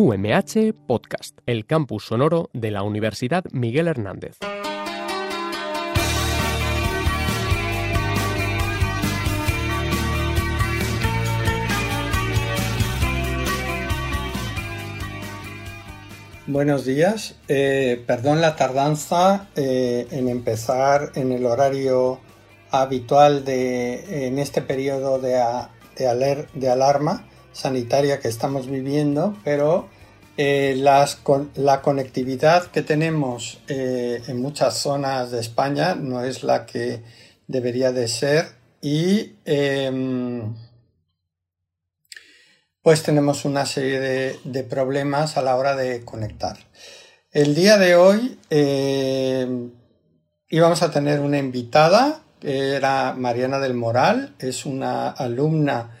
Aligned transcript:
UMH 0.00 0.74
Podcast, 0.86 1.40
el 1.44 1.66
campus 1.66 2.04
sonoro 2.04 2.50
de 2.52 2.70
la 2.70 2.84
Universidad 2.84 3.44
Miguel 3.50 3.88
Hernández. 3.88 4.36
Buenos 16.46 16.84
días. 16.84 17.34
Eh, 17.48 18.04
perdón 18.06 18.40
la 18.40 18.54
tardanza 18.54 19.48
eh, 19.56 20.06
en 20.12 20.28
empezar 20.28 21.10
en 21.16 21.32
el 21.32 21.44
horario 21.44 22.20
habitual 22.70 23.44
de 23.44 24.28
en 24.28 24.38
este 24.38 24.62
periodo 24.62 25.18
de, 25.18 25.42
de, 25.96 26.46
de 26.54 26.70
alarma 26.70 27.24
sanitaria 27.58 28.20
que 28.20 28.28
estamos 28.28 28.68
viviendo, 28.68 29.36
pero 29.42 29.88
eh, 30.36 30.76
la 30.76 31.82
conectividad 31.82 32.66
que 32.66 32.82
tenemos 32.82 33.60
eh, 33.66 34.22
en 34.28 34.40
muchas 34.40 34.78
zonas 34.78 35.32
de 35.32 35.40
España 35.40 35.96
no 35.96 36.22
es 36.22 36.44
la 36.44 36.66
que 36.66 37.02
debería 37.48 37.90
de 37.90 38.06
ser 38.06 38.46
y 38.80 39.32
em, 39.44 40.54
pues 42.80 43.02
tenemos 43.02 43.44
una 43.44 43.66
serie 43.66 43.98
de, 44.44 44.62
problemas 44.62 45.36
a 45.36 45.42
la 45.42 45.56
hora 45.56 45.74
de 45.74 46.04
conectar. 46.04 46.56
El 47.32 47.56
día 47.56 47.76
de 47.76 47.96
hoy 47.96 48.38
em, 48.50 49.72
íbamos 50.48 50.82
a 50.82 50.92
tener 50.92 51.18
una 51.18 51.38
invitada 51.38 52.22
era 52.40 53.14
Mariana 53.14 53.58
del 53.58 53.74
Moral, 53.74 54.36
es 54.38 54.64
una 54.64 55.10
alumna 55.10 55.97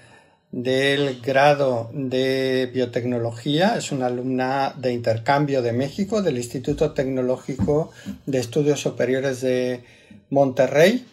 del 0.62 1.20
grado 1.20 1.88
de 1.92 2.68
biotecnología, 2.74 3.76
es 3.76 3.92
una 3.92 4.06
alumna 4.06 4.74
de 4.76 4.92
intercambio 4.92 5.62
de 5.62 5.72
México 5.72 6.20
del 6.20 6.36
Instituto 6.36 6.94
Tecnológico 6.94 7.92
de 8.26 8.38
Estudios 8.40 8.80
Superiores 8.80 9.40
de 9.40 9.84
Monterrey. 10.30 11.06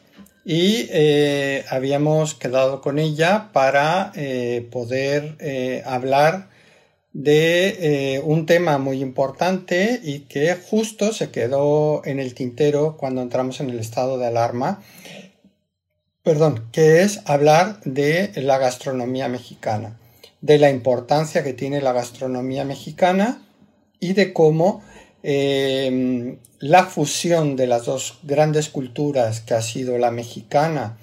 Y 0.45 0.87
eh, 0.89 1.63
habíamos 1.69 2.33
quedado 2.33 2.81
con 2.81 2.97
ella 2.97 3.49
para 3.53 4.11
eh, 4.15 4.67
poder 4.71 5.35
eh, 5.39 5.83
hablar 5.85 6.49
de 7.13 8.21
un 8.25 8.45
tema 8.45 8.77
muy 8.77 9.01
importante 9.01 10.01
y 10.03 10.21
que 10.21 10.55
justo 10.55 11.13
se 11.13 11.29
quedó 11.29 12.01
en 12.03 12.19
el 12.19 12.33
tintero 12.33 12.97
cuando 12.97 13.21
entramos 13.21 13.59
en 13.61 13.69
el 13.69 13.79
estado 13.79 14.17
de 14.17 14.25
alarma 14.25 14.81
perdón, 16.25 16.67
que 16.71 17.03
es 17.03 17.21
hablar 17.25 17.79
de 17.85 18.31
la 18.35 18.57
gastronomía 18.57 19.27
mexicana, 19.29 19.99
de 20.41 20.57
la 20.57 20.71
importancia 20.71 21.43
que 21.43 21.53
tiene 21.53 21.81
la 21.81 21.93
gastronomía 21.93 22.65
mexicana 22.65 23.43
y 23.99 24.13
de 24.13 24.33
cómo 24.33 24.83
em, 25.21 26.39
la 26.59 26.85
fusión 26.85 27.55
de 27.55 27.67
las 27.67 27.85
dos 27.85 28.17
grandes 28.23 28.69
culturas 28.69 29.39
que 29.41 29.53
ha 29.53 29.61
sido 29.61 29.99
la 29.99 30.09
mexicana 30.09 30.97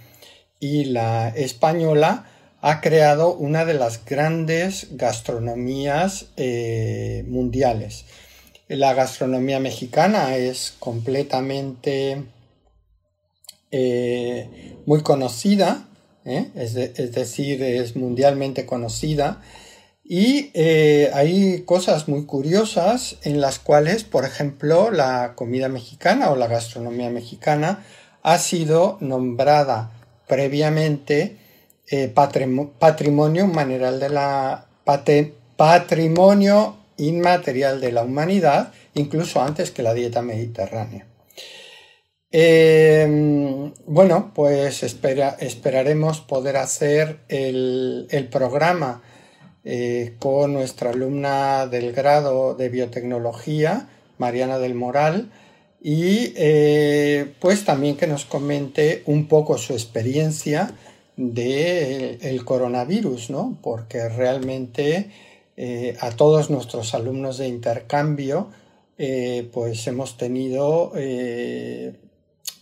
y 0.59 0.87
la 0.87 1.29
española 1.29 2.27
ha 2.61 2.81
creado 2.81 3.33
una 3.33 3.65
de 3.65 3.75
las 3.75 4.05
grandes 4.05 4.89
gastronomías 4.97 6.27
eh, 6.37 7.25
mundiales. 7.29 8.07
La 8.67 8.93
gastronomía 8.95 9.61
mexicana 9.61 10.37
es 10.37 10.75
completamente 10.81 12.25
eh, 13.73 14.77
muy 14.85 15.03
conocida, 15.03 15.89
¿eh? 16.27 16.51
es, 16.55 16.75
decir, 16.75 17.63
es 17.63 17.97
mundialmente 17.97 18.67
conocida. 18.67 19.41
Y 20.05 20.51
eh, 20.53 21.11
hay 21.15 21.63
cosas 21.63 22.07
muy 22.07 22.27
curiosas 22.27 23.17
en 23.23 23.41
las 23.41 23.59
cuales, 23.59 24.05
por 24.05 24.27
ejemplo, 24.27 24.91
la 24.91 25.33
comida 25.37 25.71
mexicana 25.71 26.31
o 26.31 26.37
la 26.37 26.49
gastronomía 26.49 27.09
mexicana 27.09 27.83
ha 28.23 28.39
sido 28.39 28.99
nombrada 29.01 29.91
previamente 30.29 31.39
patrimonio 32.15 32.73
patrimonio 32.79 33.45
inmaterial 36.97 37.81
de 37.81 37.93
la 37.93 38.03
humanidad, 38.03 38.73
incluso 38.95 39.43
antes 39.43 39.71
que 39.71 39.83
la 39.83 39.95
dieta 39.95 40.23
mediterránea. 40.23 41.07
Bueno, 43.93 44.33
pues 44.35 44.83
esperaremos 44.83 46.23
poder 46.23 46.57
hacer 46.57 47.19
el, 47.29 48.29
programa 48.33 49.03
eh, 49.65 50.15
con 50.19 50.55
nuestra 50.55 50.91
alumna 50.93 51.67
del 51.67 51.93
grado 51.93 52.55
de 52.55 52.71
biotecnología, 52.71 53.91
Mariana 54.17 54.59
del 54.59 54.75
Moral, 54.75 55.31
y 55.83 56.33
eh, 56.37 57.35
pues 57.39 57.67
también 57.67 57.99
que 57.99 58.07
nos 58.07 58.25
comente 58.25 59.03
un 59.05 59.29
poco 59.29 59.59
su 59.59 59.75
experiencia 59.75 60.73
del 61.19 62.47
coronavirus, 62.47 63.29
¿no? 63.29 63.59
Porque 63.63 64.09
realmente 64.09 65.11
eh, 65.59 65.99
a 66.01 66.13
todos 66.13 66.49
nuestros 66.49 66.95
alumnos 66.95 67.37
de 67.37 67.47
intercambio, 67.47 68.49
pues 69.53 69.87
hemos 69.89 70.17
tenido 70.17 70.93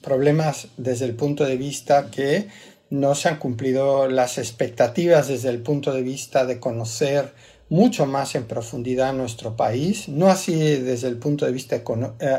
problemas 0.02 0.68
desde 0.76 1.04
el 1.04 1.14
punto 1.14 1.44
de 1.44 1.56
vista 1.56 2.10
que 2.10 2.48
no 2.90 3.14
se 3.14 3.28
han 3.28 3.38
cumplido 3.38 4.08
las 4.08 4.38
expectativas 4.38 5.28
desde 5.28 5.50
el 5.50 5.60
punto 5.62 5.92
de 5.92 6.02
vista 6.02 6.44
de 6.44 6.58
conocer 6.58 7.32
mucho 7.68 8.04
más 8.04 8.34
en 8.34 8.44
profundidad 8.44 9.14
nuestro 9.14 9.56
país, 9.56 10.08
no 10.08 10.28
así 10.28 10.54
desde 10.58 11.06
el 11.06 11.16
punto 11.16 11.46
de 11.46 11.52
vista 11.52 11.76
eh, 11.76 11.82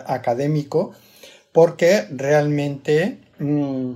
académico, 0.05 0.91
porque 1.53 2.05
realmente 2.11 3.19
mm, 3.39 3.93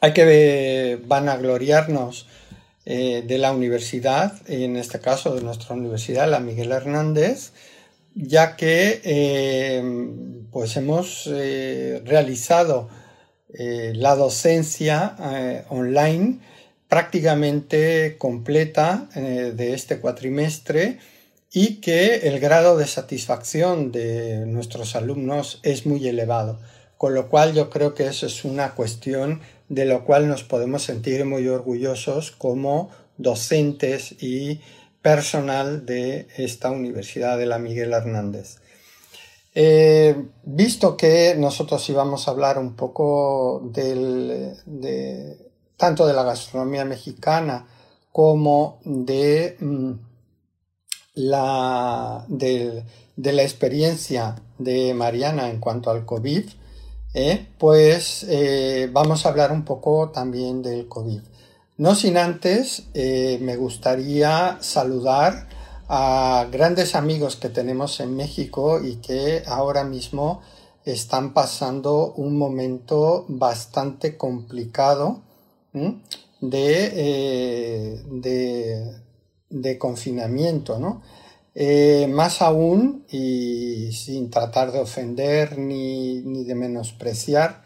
hay 0.00 0.12
que 0.12 1.00
vanagloriarnos 1.06 2.28
eh, 2.86 3.24
de 3.26 3.38
la 3.38 3.52
universidad, 3.52 4.32
en 4.46 4.76
este 4.76 5.00
caso 5.00 5.34
de 5.34 5.42
nuestra 5.42 5.74
universidad, 5.74 6.30
la 6.30 6.38
Miguel 6.38 6.70
Hernández, 6.70 7.52
ya 8.14 8.56
que 8.56 9.00
eh, 9.04 9.82
pues 10.50 10.76
hemos 10.76 11.28
eh, 11.32 12.00
realizado 12.04 12.88
eh, 13.52 13.92
la 13.94 14.14
docencia 14.14 15.64
online 15.68 16.40
prácticamente 16.88 18.16
completa 18.18 19.08
de 19.14 19.74
este 19.74 19.98
cuatrimestre 19.98 20.98
y 21.52 21.80
que 21.80 22.28
el 22.28 22.38
grado 22.40 22.76
de 22.76 22.86
satisfacción 22.86 23.90
de 23.90 24.44
nuestros 24.46 24.94
alumnos 24.94 25.60
es 25.62 25.86
muy 25.86 26.06
elevado, 26.06 26.60
con 26.96 27.14
lo 27.14 27.28
cual 27.28 27.54
yo 27.54 27.70
creo 27.70 27.94
que 27.94 28.06
eso 28.06 28.26
es 28.26 28.44
una 28.44 28.74
cuestión 28.74 29.40
de 29.68 29.86
lo 29.86 30.04
cual 30.04 30.28
nos 30.28 30.44
podemos 30.44 30.82
sentir 30.82 31.24
muy 31.24 31.48
orgullosos 31.48 32.30
como 32.32 32.90
docentes 33.16 34.12
y 34.22 34.60
personal 35.04 35.84
de 35.84 36.28
esta 36.38 36.70
Universidad 36.70 37.36
de 37.36 37.44
la 37.44 37.58
Miguel 37.58 37.92
Hernández. 37.92 38.56
Eh, 39.54 40.16
visto 40.44 40.96
que 40.96 41.34
nosotros 41.36 41.86
íbamos 41.90 42.26
a 42.26 42.30
hablar 42.30 42.58
un 42.58 42.74
poco 42.74 43.60
de, 43.70 44.56
tanto 45.76 46.06
de 46.06 46.14
la 46.14 46.22
gastronomía 46.22 46.86
mexicana 46.86 47.66
como 48.12 48.80
de, 48.86 49.58
mm, 49.60 49.92
la, 51.16 52.24
de, 52.28 52.82
la 53.16 53.42
experiencia 53.42 54.36
de 54.56 54.94
Mariana 54.94 55.50
en 55.50 55.60
cuanto 55.60 55.90
al 55.90 56.06
COVID, 56.06 56.48
eh, 57.12 57.46
pues 57.58 58.24
eh, 58.26 58.88
vamos 58.90 59.26
a 59.26 59.28
hablar 59.28 59.52
un 59.52 59.66
poco 59.66 60.08
también 60.08 60.62
del 60.62 60.88
COVID. 60.88 61.20
No 61.76 61.96
sin 61.96 62.16
antes, 62.16 62.84
eh, 62.94 63.40
me 63.42 63.56
gustaría 63.56 64.58
saludar 64.60 65.48
a 65.88 66.46
grandes 66.52 66.94
amigos 66.94 67.34
que 67.34 67.48
tenemos 67.48 67.98
en 67.98 68.14
México 68.14 68.80
y 68.80 68.96
que 68.96 69.42
ahora 69.44 69.82
mismo 69.82 70.40
están 70.84 71.34
pasando 71.34 72.12
un 72.12 72.38
momento 72.38 73.26
bastante 73.28 74.16
complicado 74.16 75.22
eh, 75.72 76.00
de, 78.08 79.00
de, 79.50 79.78
confinamiento, 79.78 80.78
¿no? 80.78 81.02
Eh, 81.56 82.06
más 82.08 82.40
aún, 82.40 83.04
y 83.10 83.90
sin 83.90 84.30
tratar 84.30 84.70
de 84.70 84.78
ofender 84.78 85.58
ni, 85.58 86.20
ni 86.20 86.44
de 86.44 86.54
menospreciar, 86.54 87.63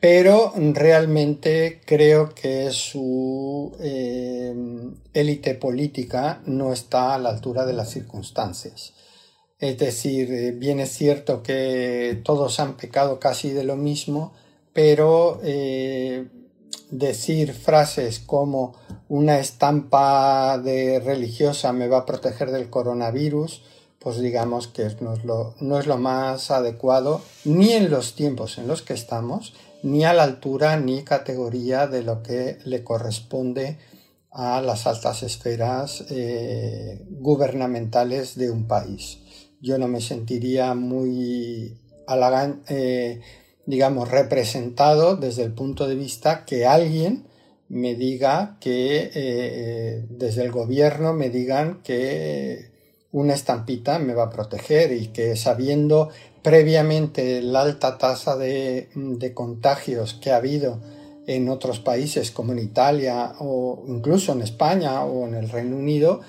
pero 0.00 0.54
realmente 0.56 1.82
creo 1.84 2.34
que 2.34 2.70
su 2.72 3.76
eh, 3.80 4.54
élite 5.12 5.54
política 5.54 6.40
no 6.46 6.72
está 6.72 7.14
a 7.14 7.18
la 7.18 7.28
altura 7.28 7.66
de 7.66 7.74
las 7.74 7.90
circunstancias. 7.90 8.94
Es 9.58 9.76
decir, 9.76 10.32
eh, 10.32 10.52
bien 10.52 10.80
es 10.80 10.88
cierto 10.90 11.42
que 11.42 12.18
todos 12.24 12.60
han 12.60 12.78
pecado 12.78 13.20
casi 13.20 13.50
de 13.50 13.62
lo 13.62 13.76
mismo, 13.76 14.32
pero 14.72 15.38
eh, 15.44 16.28
decir 16.90 17.52
frases 17.52 18.20
como 18.20 18.74
una 19.08 19.38
estampa 19.38 20.56
religiosa 20.56 21.74
me 21.74 21.88
va 21.88 21.98
a 21.98 22.06
proteger 22.06 22.52
del 22.52 22.70
coronavirus, 22.70 23.62
pues 23.98 24.18
digamos 24.18 24.66
que 24.66 24.88
no 25.60 25.78
es 25.78 25.86
lo 25.86 25.98
más 25.98 26.50
adecuado 26.50 27.20
ni 27.44 27.72
en 27.72 27.90
los 27.90 28.14
tiempos 28.14 28.56
en 28.56 28.66
los 28.66 28.80
que 28.80 28.94
estamos, 28.94 29.52
ni 29.82 30.04
a 30.04 30.12
la 30.12 30.24
altura 30.24 30.78
ni 30.78 31.02
categoría 31.02 31.86
de 31.86 32.02
lo 32.02 32.22
que 32.22 32.58
le 32.64 32.84
corresponde 32.84 33.78
a 34.30 34.60
las 34.62 34.86
altas 34.86 35.22
esferas 35.22 36.04
eh, 36.10 37.04
gubernamentales 37.08 38.36
de 38.36 38.50
un 38.50 38.66
país. 38.66 39.18
Yo 39.60 39.78
no 39.78 39.88
me 39.88 40.00
sentiría 40.00 40.74
muy 40.74 41.78
eh, 42.68 43.20
digamos, 43.66 44.10
representado 44.10 45.16
desde 45.16 45.42
el 45.42 45.52
punto 45.52 45.86
de 45.86 45.94
vista 45.94 46.44
que 46.44 46.66
alguien 46.66 47.26
me 47.68 47.94
diga 47.94 48.56
que 48.60 49.10
eh, 49.14 50.04
desde 50.10 50.42
el 50.42 50.50
gobierno 50.50 51.12
me 51.12 51.30
digan 51.30 51.82
que 51.82 52.70
una 53.12 53.34
estampita 53.34 53.98
me 53.98 54.14
va 54.14 54.24
a 54.24 54.30
proteger 54.30 54.92
y 54.92 55.08
que 55.08 55.36
sabiendo 55.36 56.10
previamente 56.42 57.42
la 57.42 57.62
alta 57.62 57.98
tasa 57.98 58.36
de, 58.36 58.88
contagios 59.34 60.14
que 60.14 60.30
ha 60.30 60.36
habido 60.36 60.78
en 61.26 61.48
otros 61.48 61.80
países 61.80 62.30
como 62.30 62.52
en 62.52 62.58
Italia 62.58 63.34
o 63.38 63.84
incluso 63.86 64.32
en 64.32 64.42
España 64.42 65.04
o 65.04 65.26
en 65.26 65.34
el 65.34 65.48
Reino 65.48 65.76
Unido, 65.76 66.20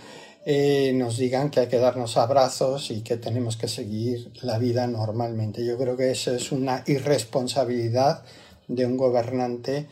eh, 0.46 0.92
nos 0.96 1.18
digan 1.18 1.50
que 1.50 1.62
hay 1.62 1.68
que 1.68 1.78
darnos 1.78 2.18
abrazos 2.18 2.92
y 2.92 3.02
que 3.02 3.18
tenemos 3.18 3.58
que 3.58 3.68
seguir 3.68 4.32
la 4.42 4.58
vida 4.58 4.88
normalmente. 4.88 5.66
Yo 5.66 5.78
creo 5.78 5.96
que 5.96 6.12
eso 6.12 6.34
es 6.34 6.52
una 6.52 6.84
irresponsabilidad 6.88 8.24
de 8.68 8.86
un 8.86 8.98
gobernante 8.98 9.88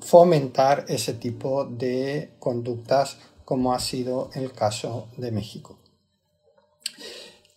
fomentar 0.00 0.86
ese 0.88 1.12
tipo 1.14 1.64
de 1.66 2.30
conductas 2.38 3.18
como 3.44 3.74
ha 3.74 3.80
sido 3.80 4.30
el 4.34 4.52
caso 4.52 5.08
de 5.16 5.30
México. 5.30 5.78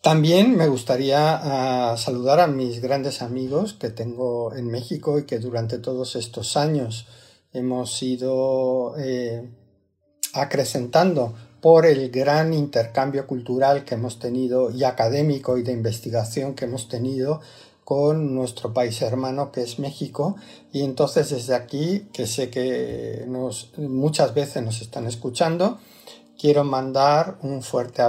También 0.02 0.58
me 0.58 0.68
gustaría 0.68 1.92
ah, 1.92 1.96
saludar 1.96 2.40
a 2.40 2.48
mis 2.48 2.82
grandes 2.82 3.22
amigos 3.22 3.74
que 3.74 3.92
tengo 3.92 4.52
en 4.56 4.66
México 4.66 5.20
y 5.20 5.26
que 5.26 5.38
durante 5.38 5.78
todos 5.78 6.16
estos 6.16 6.58
años 6.58 7.06
hemos 7.54 8.02
ido 8.02 8.96
eh, 8.98 9.48
acrecentando 10.34 11.36
por 11.62 11.86
el 11.86 12.10
gran 12.10 12.52
intercambio 12.56 13.28
cultural 13.28 13.86
que 13.86 13.94
hemos 13.94 14.18
tenido 14.18 14.72
y 14.72 14.86
académico 14.86 15.60
y 15.60 15.64
de 15.64 15.74
investigación 15.74 16.56
que 16.56 16.66
hemos 16.66 16.90
tenido 16.90 17.40
con 17.84 18.34
nuestro 18.34 18.74
país 18.74 19.00
hermano 19.04 19.52
que 19.52 19.62
es 19.62 19.78
México. 19.78 20.36
Y 20.72 20.82
entonces 20.82 21.30
desde 21.30 21.54
aquí 21.54 22.08
que 22.12 22.26
sé 22.26 22.50
que 22.50 23.28
muchas 23.78 24.34
veces 24.34 24.64
nos 24.64 24.82
están 24.82 25.06
escuchando 25.06 25.78
quiero 26.42 26.64
mandar 26.64 27.38
un 27.44 27.62
fuerte, 27.62 28.02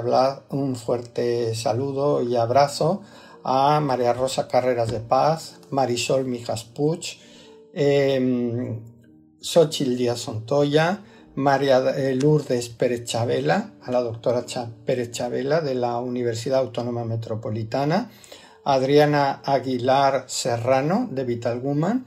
un 0.49 0.75
fuerte 0.75 1.55
saludo 1.55 2.23
y 2.23 2.35
abrazo 2.35 3.03
a 3.45 3.79
María 3.81 4.15
Rosa 4.15 4.49
Carreras 4.49 4.91
de 4.91 5.01
Paz, 5.01 5.59
Marisol 5.69 6.25
Mijas 6.25 6.65
Puch, 6.65 7.19
eh, 7.75 8.81
Xochitl 9.39 9.99
Díaz 9.99 10.27
Ontoya, 10.29 11.05
María 11.35 11.81
eh, 11.91 12.15
Lourdes 12.15 12.71
Pérez 12.71 13.05
Chavela, 13.05 13.75
a 13.83 13.91
la 13.91 14.01
doctora 14.01 14.47
Pérez 14.87 15.11
Chavela 15.11 15.61
de 15.61 15.75
la 15.75 15.99
Universidad 15.99 16.61
Autónoma 16.61 17.05
Metropolitana, 17.05 18.11
Adriana 18.65 19.43
Aguilar 19.45 20.25
Serrano 20.29 21.07
de 21.11 21.25
Vital 21.25 21.61
Woman, 21.61 22.07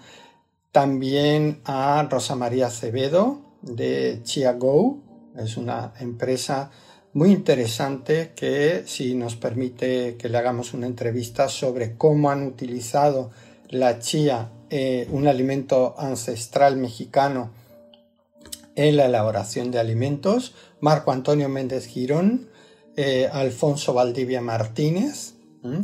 también 0.71 1.61
a 1.65 2.07
Rosa 2.09 2.35
María 2.35 2.67
Acevedo 2.67 3.41
de 3.61 4.21
Chiago, 4.23 5.04
es 5.37 5.57
una 5.57 5.93
empresa 5.99 6.71
muy 7.13 7.31
interesante 7.31 8.33
que 8.35 8.83
si 8.85 9.15
nos 9.15 9.37
permite 9.37 10.17
que 10.17 10.27
le 10.27 10.37
hagamos 10.37 10.73
una 10.73 10.85
entrevista 10.85 11.47
sobre 11.47 11.95
cómo 11.95 12.29
han 12.29 12.45
utilizado 12.45 13.31
la 13.69 13.99
chía, 13.99 14.51
eh, 14.69 15.07
un 15.11 15.27
alimento 15.27 15.95
ancestral 15.97 16.75
mexicano, 16.75 17.51
en 18.75 18.97
la 18.97 19.05
elaboración 19.05 19.71
de 19.71 19.79
alimentos, 19.79 20.53
Marco 20.81 21.13
Antonio 21.13 21.47
Méndez 21.47 21.87
Girón, 21.87 22.49
eh, 22.97 23.29
Alfonso 23.31 23.93
Valdivia 23.93 24.41
Martínez, 24.41 25.35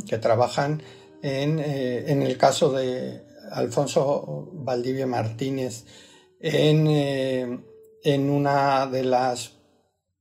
que 0.06 0.18
trabajan 0.18 0.82
en, 1.22 1.58
eh, 1.58 2.04
en, 2.06 2.22
el 2.22 2.36
caso 2.36 2.72
de 2.72 3.24
Alfonso 3.50 4.50
Valdivia 4.52 5.06
Martínez 5.06 5.86
en, 6.38 7.64
en 8.04 8.30
una 8.30 8.86
de 8.86 9.04
las 9.04 9.52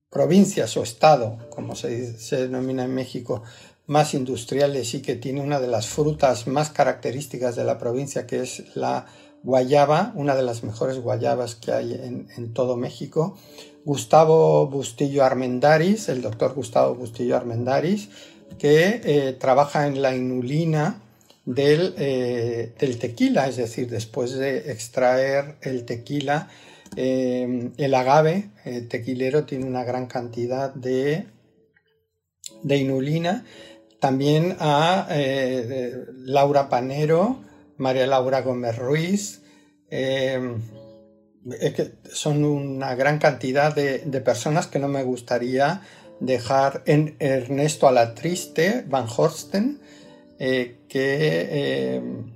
provincias 0.09 0.75
o 0.77 0.83
estado, 0.83 1.37
como 1.49 1.75
se, 1.75 2.15
denomina 2.31 2.83
en 2.83 2.93
México, 2.93 3.43
más 3.87 4.13
industriales 4.13 4.93
y 4.93 5.01
que 5.01 5.15
tiene 5.15 5.41
una 5.41 5.59
de 5.59 5.67
las 5.67 5.87
frutas 5.87 6.47
más 6.47 6.69
características 6.69 7.55
de 7.55 7.63
la 7.63 7.77
provincia, 7.77 8.27
que 8.27 8.41
es 8.41 8.75
la 8.75 9.05
guayaba, 9.43 10.11
una 10.15 10.35
de 10.35 10.43
las 10.43 10.63
mejores 10.63 10.99
guayabas 10.99 11.55
que 11.55 11.71
hay 11.71 11.93
en, 11.93 12.53
todo 12.53 12.77
México. 12.77 13.37
Gustavo 13.83 14.67
Bustillo 14.67 15.23
Armendaris, 15.23 16.09
el 16.09 16.21
doctor 16.21 16.53
Gustavo 16.53 16.93
Bustillo 16.93 17.35
Armendaris, 17.35 18.09
que 18.59 19.01
eh, 19.03 19.33
trabaja 19.33 19.87
en 19.87 20.01
la 20.01 20.15
inulina 20.15 21.01
eh, 21.57 22.73
del, 22.77 22.99
tequila, 22.99 23.47
es 23.47 23.57
decir, 23.57 23.89
después 23.89 24.33
de 24.33 24.71
extraer 24.71 25.55
el 25.61 25.85
tequila, 25.85 26.49
Em, 26.95 27.71
el 27.77 27.93
agave 27.93 28.49
tequilero 28.89 29.45
tiene 29.45 29.65
una 29.65 29.83
gran 29.83 30.07
cantidad 30.07 30.73
de, 30.73 31.25
de 32.63 32.77
inulina. 32.77 33.45
También 33.99 34.57
a 34.59 35.07
eh, 35.11 36.05
Laura 36.25 36.69
Panero, 36.69 37.39
María 37.77 38.07
Laura 38.07 38.41
Gómez 38.41 38.77
Ruiz. 38.77 39.41
Em, 39.89 40.61
son 42.11 42.43
una 42.43 42.95
gran 42.95 43.19
cantidad 43.19 43.73
de, 43.75 43.99
personas 44.21 44.67
que 44.67 44.79
no 44.79 44.87
me 44.87 45.03
gustaría 45.03 45.81
dejar 46.19 46.83
en 46.85 47.15
Ernesto 47.19 47.87
Alatriste, 47.87 48.85
Van 48.87 49.07
Horsten, 49.07 49.79
eh, 50.39 50.77
que, 50.87 51.95
em, 51.95 52.35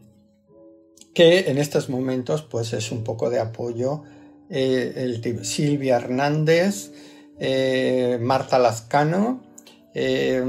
que 1.13 1.49
en 1.51 1.57
estos 1.57 1.89
momentos 1.89 2.43
pues 2.43 2.73
es 2.73 2.91
un 2.91 3.03
poco 3.03 3.29
de 3.29 3.39
apoyo 3.39 4.03
eh, 4.49 5.39
Silvia 5.43 5.97
Hernández, 5.97 6.91
eh, 7.39 8.17
Marta 8.21 8.59
Lazcano, 8.59 9.43
eh, 9.93 10.43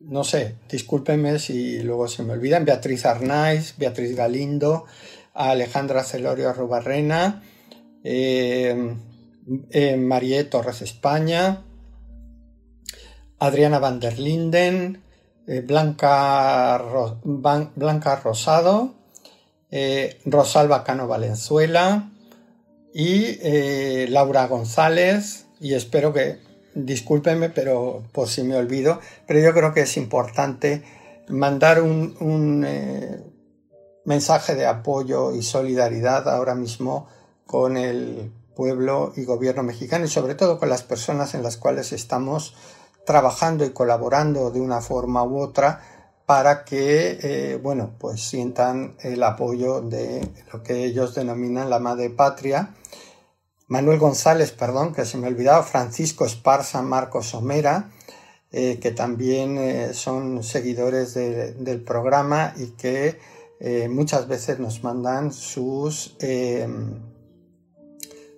no 0.00 0.24
sé, 0.24 0.56
discúlpenme 0.68 1.38
si 1.38 1.80
luego 1.82 2.08
se 2.08 2.22
me 2.22 2.32
olvidan, 2.32 2.64
Beatriz 2.64 3.06
Arnaiz, 3.06 3.74
Beatriz 3.78 4.16
Galindo, 4.16 4.84
Alejandra 5.34 6.02
Celorio 6.02 6.50
Arrubarrena, 6.50 7.42
Marie 9.98 10.44
Torres 10.44 10.82
España, 10.82 11.62
Adriana 13.38 13.78
van 13.78 14.00
der 14.00 14.18
Linden, 14.18 15.02
Blanca, 15.46 16.82
Blanca 17.24 18.16
Rosado, 18.16 18.94
Rosalba 20.26 20.84
Cano 20.84 21.06
Valenzuela, 21.06 22.11
y 22.92 23.38
eh, 23.42 24.06
Laura 24.10 24.46
González, 24.46 25.46
y 25.60 25.74
espero 25.74 26.12
que, 26.12 26.38
discúlpenme, 26.74 27.50
pero 27.50 28.02
por 28.12 28.28
si 28.28 28.42
me 28.42 28.56
olvido, 28.56 29.00
pero 29.26 29.40
yo 29.40 29.52
creo 29.52 29.72
que 29.72 29.82
es 29.82 29.96
importante 29.96 30.82
mandar 31.28 31.82
un, 31.82 32.64
eh, 32.66 33.22
mensaje 34.04 34.54
de 34.54 34.66
apoyo 34.66 35.34
y 35.34 35.42
solidaridad 35.42 36.28
ahora 36.28 36.54
mismo 36.54 37.08
con 37.46 37.76
el 37.76 38.32
pueblo 38.56 39.12
y 39.16 39.24
gobierno 39.24 39.62
mexicano 39.62 40.04
y 40.04 40.08
sobre 40.08 40.34
todo 40.34 40.58
con 40.58 40.68
las 40.68 40.82
personas 40.82 41.34
en 41.34 41.42
las 41.42 41.56
cuales 41.56 41.92
estamos 41.92 42.54
trabajando 43.06 43.64
y 43.64 43.70
colaborando 43.70 44.50
de 44.50 44.60
una 44.60 44.80
forma 44.80 45.22
u 45.24 45.40
otra 45.40 45.80
para 46.26 46.64
que, 46.64 47.18
eh, 47.22 47.58
bueno, 47.62 47.94
pues 47.98 48.22
sientan 48.22 48.96
el 49.00 49.22
apoyo 49.22 49.80
de 49.80 50.28
lo 50.52 50.62
que 50.62 50.84
ellos 50.84 51.14
denominan 51.14 51.70
la 51.70 51.78
madre 51.78 52.10
patria. 52.10 52.74
Manuel 53.66 53.98
González, 53.98 54.52
perdón, 54.52 54.92
que 54.94 55.04
se 55.04 55.18
me 55.18 55.26
olvidaba, 55.26 55.62
Francisco 55.62 56.24
Esparza, 56.24 56.82
Marcos 56.82 57.26
Somera, 57.26 57.90
eh, 58.50 58.78
que 58.80 58.92
también 58.92 59.56
eh, 59.58 59.94
son 59.94 60.42
seguidores 60.42 61.14
del 61.14 61.82
programa 61.82 62.54
y 62.56 62.72
que 62.72 63.18
muchas 63.88 64.26
veces 64.26 64.58
nos 64.58 64.82
mandan 64.82 65.32
sus, 65.32 66.16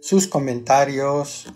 sus 0.02 0.26
comentarios 0.26 1.46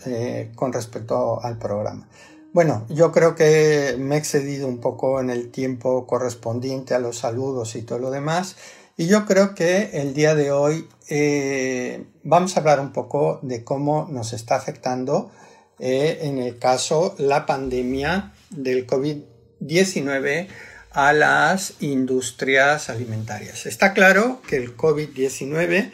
con 0.54 0.72
respecto 0.72 1.38
al 1.42 1.58
programa. 1.58 2.08
Bueno, 2.52 2.86
yo 2.88 3.12
creo 3.12 3.34
que 3.34 3.96
me 3.98 4.14
he 4.14 4.18
excedido 4.18 4.66
un 4.66 4.78
poco 4.78 5.20
en 5.20 5.28
el 5.28 5.50
tiempo 5.50 6.06
correspondiente 6.06 6.94
a 6.94 6.98
los 6.98 7.18
saludos 7.18 7.76
y 7.76 7.82
todo 7.82 7.98
lo 7.98 8.10
demás 8.10 8.56
Y 8.96 9.06
yo 9.06 9.26
creo 9.26 9.54
que 9.54 9.90
el 9.92 10.14
día 10.14 10.34
de 10.34 10.50
hoy 10.50 10.88
eh, 11.08 12.04
vamos 12.24 12.56
a 12.56 12.60
hablar 12.60 12.80
un 12.80 12.92
poco 12.92 13.38
de 13.42 13.62
cómo 13.64 14.08
nos 14.10 14.32
está 14.32 14.56
afectando, 14.56 15.30
eh, 15.78 16.20
en 16.22 16.38
el 16.38 16.58
caso, 16.58 17.14
la 17.18 17.46
pandemia 17.46 18.32
del 18.50 18.86
COVID-19 18.86 20.48
a 20.90 21.12
las 21.12 21.74
industrias 21.80 22.90
alimentarias. 22.90 23.66
Está 23.66 23.92
claro 23.92 24.40
que 24.48 24.56
el 24.56 24.76
COVID-19 24.76 25.92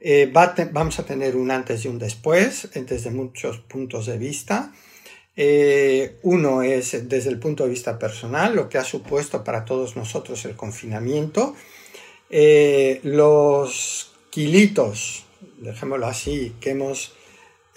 eh, 0.00 0.32
vamos 0.72 0.98
a 0.98 1.04
tener 1.04 1.36
un 1.36 1.50
antes 1.50 1.84
y 1.84 1.88
un 1.88 1.98
después 1.98 2.68
desde 2.72 3.10
muchos 3.10 3.58
puntos 3.58 4.06
de 4.06 4.16
vista. 4.18 4.72
Uno 6.22 6.62
es 6.62 7.08
desde 7.08 7.28
el 7.30 7.38
punto 7.38 7.64
de 7.64 7.70
vista 7.70 7.98
personal, 7.98 8.56
lo 8.56 8.68
que 8.68 8.78
ha 8.78 8.84
supuesto 8.84 9.44
para 9.44 9.64
todos 9.64 9.96
nosotros 9.96 10.44
el 10.44 10.56
confinamiento. 10.56 11.54
Eh, 12.28 13.00
los 13.04 14.12
kilitos, 14.30 15.24
dejémoslo 15.58 16.06
así, 16.06 16.54
que 16.60 16.70
hemos 16.70 17.12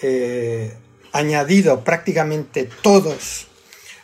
eh, 0.01 0.74
añadido 1.12 1.84
prácticamente 1.84 2.68
todos 2.82 3.48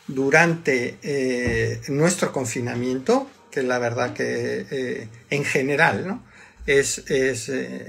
durante 0.08 0.98
eh, 1.02 1.82
nuestro 1.88 2.32
confinamiento, 2.32 3.28
que 3.50 3.64
la 3.64 3.80
verdad 3.80 4.14
que 4.14 5.08
en 5.30 5.46
general 5.46 6.22
es, 6.68 7.04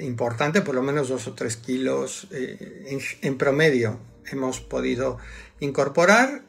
importante, 0.00 0.62
por 0.62 0.74
lo 0.74 0.82
menos 0.82 1.08
dos 1.08 1.26
o 1.26 1.34
tres 1.34 1.56
kilos 1.56 2.28
en, 2.30 3.36
promedio 3.36 3.98
hemos 4.30 4.60
podido 4.60 5.18
incorporar. 5.60 6.42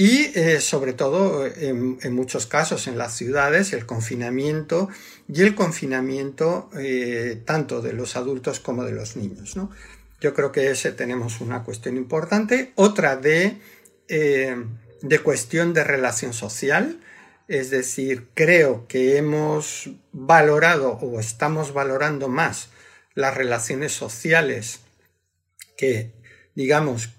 Y 0.00 0.32
eh, 0.38 0.60
sobre 0.60 0.92
todo, 0.92 1.46
en, 1.46 1.98
muchos 2.14 2.46
casos 2.46 2.86
en 2.86 2.96
las 2.96 3.14
ciudades, 3.14 3.72
el 3.72 3.86
confinamiento 3.86 4.88
y 5.28 5.42
el 5.42 5.54
confinamiento 5.54 6.70
eh, 6.78 7.42
tanto 7.44 7.82
de 7.82 7.92
los 7.92 8.16
adultos 8.16 8.60
como 8.60 8.84
de 8.84 8.92
los 8.92 9.16
niños. 9.16 9.56
Yo 10.20 10.32
creo 10.32 10.52
que 10.52 10.70
ese 10.70 10.92
tenemos 10.92 11.40
una 11.42 11.64
cuestión 11.64 11.96
importante. 11.96 12.72
Otra 12.76 13.16
de, 13.16 13.58
eh, 14.08 14.56
de 15.02 15.18
cuestión 15.18 15.74
de 15.74 15.84
relación 15.84 16.32
social. 16.32 17.00
Es 17.48 17.70
decir, 17.70 18.28
creo 18.32 18.86
que 18.86 19.18
hemos 19.18 19.90
valorado 20.12 20.92
o 20.92 21.18
estamos 21.18 21.74
valorando 21.74 22.28
más 22.28 22.70
las 23.14 23.36
relaciones 23.36 23.92
sociales 23.92 24.80
que, 25.76 26.12
digamos, 26.54 27.10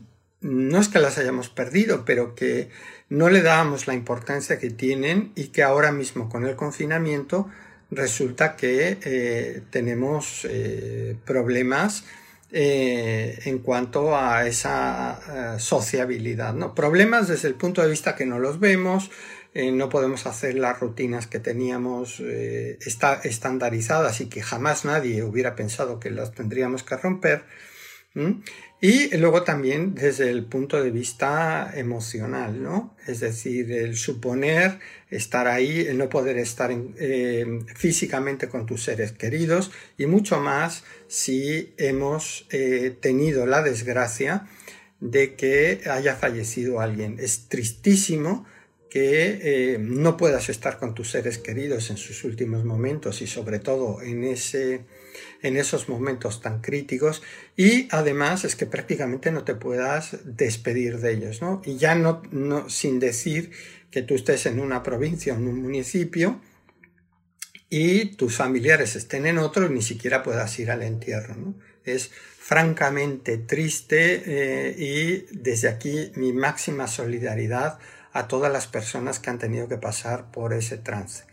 no 0.42 0.80
es 0.80 0.90
que 0.90 1.00
las 1.00 1.18
hayamos 1.18 1.50
perdido, 1.50 2.04
pero 2.04 2.36
que 2.36 2.70
no 3.10 3.30
le 3.30 3.42
dábamos 3.42 3.88
la 3.88 3.94
importancia 3.94 4.60
que 4.60 4.72
tienen 4.72 5.32
y 5.36 5.50
que 5.50 5.64
ahora 5.64 5.92
mismo 5.92 6.30
con 6.30 6.46
el 6.46 6.56
confinamiento 6.56 7.48
resulta 7.92 8.56
que 8.56 8.98
eh, 9.04 9.62
tenemos 9.70 10.48
eh, 10.50 11.16
problemas 11.26 12.06
eh, 12.52 13.38
en 13.46 13.60
cuanto 13.60 14.18
a 14.18 14.48
esa 14.48 15.60
sociabilidad. 15.60 16.54
¿no? 16.54 16.74
Problemas 16.74 17.28
desde 17.28 17.48
el 17.48 17.56
punto 17.56 17.82
de 17.82 17.90
vista 17.90 18.16
que 18.16 18.26
no 18.26 18.40
los 18.40 18.60
vemos, 18.60 19.12
no 19.54 19.90
podemos 19.90 20.26
hacer 20.28 20.56
las 20.56 20.80
rutinas 20.80 21.28
que 21.28 21.40
teníamos 21.40 22.22
estandarizadas 22.22 24.22
y 24.22 24.28
que 24.28 24.42
jamás 24.42 24.86
nadie 24.86 25.24
hubiera 25.24 25.58
pensado 25.58 26.00
que 26.00 26.10
las 26.10 26.32
tendríamos 26.32 26.84
que 26.84 26.96
romper. 26.96 27.44
Y 28.84 29.16
luego 29.16 29.44
también 29.44 29.94
desde 29.94 30.32
el 30.32 30.44
punto 30.46 30.82
de 30.82 30.90
vista 30.90 31.72
emocional, 31.76 32.64
¿no? 32.64 32.96
Es 33.06 33.20
decir, 33.20 33.72
el 33.72 33.96
suponer 33.96 34.80
estar 35.12 35.48
ahí, 35.48 35.82
el 35.82 36.00
no 36.00 36.10
poder 36.10 36.40
estar 36.40 36.72
eh, 36.98 37.60
físicamente 37.76 38.50
con 38.50 38.66
tus 38.66 38.82
seres 38.84 39.12
queridos 39.12 39.72
y 40.00 40.08
mucho 40.08 40.40
más 40.40 40.84
si 41.08 41.76
hemos 41.78 42.48
eh, 42.50 42.98
tenido 43.00 43.46
la 43.46 43.62
desgracia 43.62 44.48
de 45.00 45.36
que 45.36 45.82
haya 45.88 46.16
fallecido 46.16 46.82
alguien. 46.82 47.18
Es 47.20 47.50
tristísimo 47.50 48.48
que 48.92 49.40
eh, 49.42 49.78
no 49.80 50.18
puedas 50.18 50.50
estar 50.50 50.78
con 50.78 50.94
tus 50.94 51.12
seres 51.12 51.38
queridos 51.38 51.90
en 51.90 51.96
sus 51.98 52.26
últimos 52.26 52.66
momentos 52.66 53.22
y 53.22 53.28
sobre 53.28 53.60
todo 53.60 54.02
en 54.02 54.26
ese 54.26 54.82
en 55.42 55.56
esos 55.56 55.88
momentos 55.88 56.42
tan 56.42 56.60
críticos 56.60 57.24
y 57.56 57.88
además 57.92 58.44
es 58.44 58.58
que 58.58 58.66
prácticamente 58.66 59.32
no 59.32 59.46
te 59.46 59.56
puedas 59.56 60.18
despedir 60.26 61.00
de 61.00 61.14
ellos, 61.14 61.42
¿no? 61.42 61.62
Y 61.66 61.78
ya 61.78 61.96
no, 61.96 62.22
no 62.32 62.70
sin 62.70 63.00
decir 63.00 63.52
que 63.92 64.02
tú 64.02 64.16
estés 64.16 64.46
en 64.46 64.60
una 64.60 64.84
provincia 64.84 65.34
o 65.34 65.38
en 65.38 65.48
un 65.48 65.62
municipio 65.62 66.42
y 67.70 68.18
tus 68.18 68.36
familiares 68.36 68.98
estén 68.98 69.26
en 69.26 69.38
otro 69.38 69.70
ni 69.70 69.82
siquiera 69.82 70.22
puedas 70.22 70.60
ir 70.60 70.70
al 70.70 70.84
entierro, 70.84 71.36
¿no? 71.36 71.56
Es 71.86 72.12
francamente 72.40 73.38
triste 73.38 74.22
eh, 74.26 74.76
y 74.78 75.28
desde 75.32 75.70
aquí 75.70 76.12
mi 76.16 76.34
máxima 76.34 76.88
solidaridad 76.88 77.80
a 78.14 78.28
todas 78.28 78.52
las 78.52 78.68
personas 78.68 79.20
que 79.20 79.30
han 79.30 79.40
tenido 79.40 79.68
que 79.68 79.78
pasar 79.78 80.32
por 80.32 80.54
ese 80.54 80.78
trance. 80.78 81.26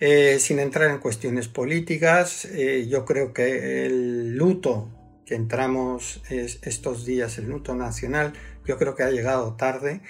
Eh, 0.00 0.38
sin 0.40 0.58
entrar 0.58 0.90
en 0.90 0.98
cuestiones 0.98 1.48
políticas, 1.48 2.44
eh, 2.46 2.86
yo 2.88 3.04
creo 3.04 3.32
que 3.32 3.86
el 3.86 4.36
luto 4.36 4.88
que 5.24 5.36
entramos 5.36 6.22
estos 6.28 7.06
días, 7.06 7.38
el 7.38 7.48
luto 7.48 7.74
nacional, 7.74 8.32
yo 8.66 8.78
creo 8.78 8.96
que 8.96 9.04
ha 9.04 9.10
llegado 9.10 9.54
tarde 9.54 10.02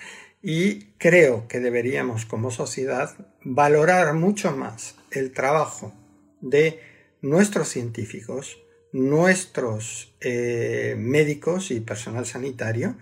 y 0.42 0.86
creo 0.98 1.46
que 1.46 1.60
deberíamos 1.60 2.26
como 2.26 2.50
sociedad 2.50 3.14
valorar 3.44 4.14
mucho 4.14 4.50
más 4.56 4.96
el 5.10 5.32
trabajo 5.32 5.94
de 6.40 6.80
nuestros 7.20 7.68
científicos, 7.68 8.58
nuestros 8.92 10.14
eh, 10.20 10.96
médicos 10.98 11.70
y 11.70 11.80
personal 11.80 12.26
sanitario, 12.26 12.96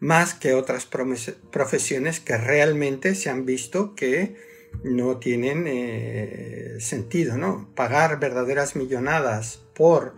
más 0.00 0.32
que 0.32 0.54
otras 0.54 0.86
profesiones 0.86 2.20
que 2.20 2.36
realmente 2.38 3.14
se 3.14 3.28
han 3.28 3.44
visto 3.44 3.94
que 3.94 4.34
no 4.82 5.18
tienen 5.18 5.64
eh, 5.66 6.76
sentido, 6.80 7.36
¿no? 7.36 7.68
Pagar 7.74 8.18
verdaderas 8.18 8.76
millonadas 8.76 9.62
por 9.74 10.14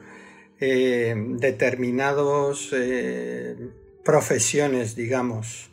eh, 0.61 1.15
determinados 1.17 2.71
eh, 2.73 3.57
profesiones, 4.05 4.97
digamos, 4.97 5.69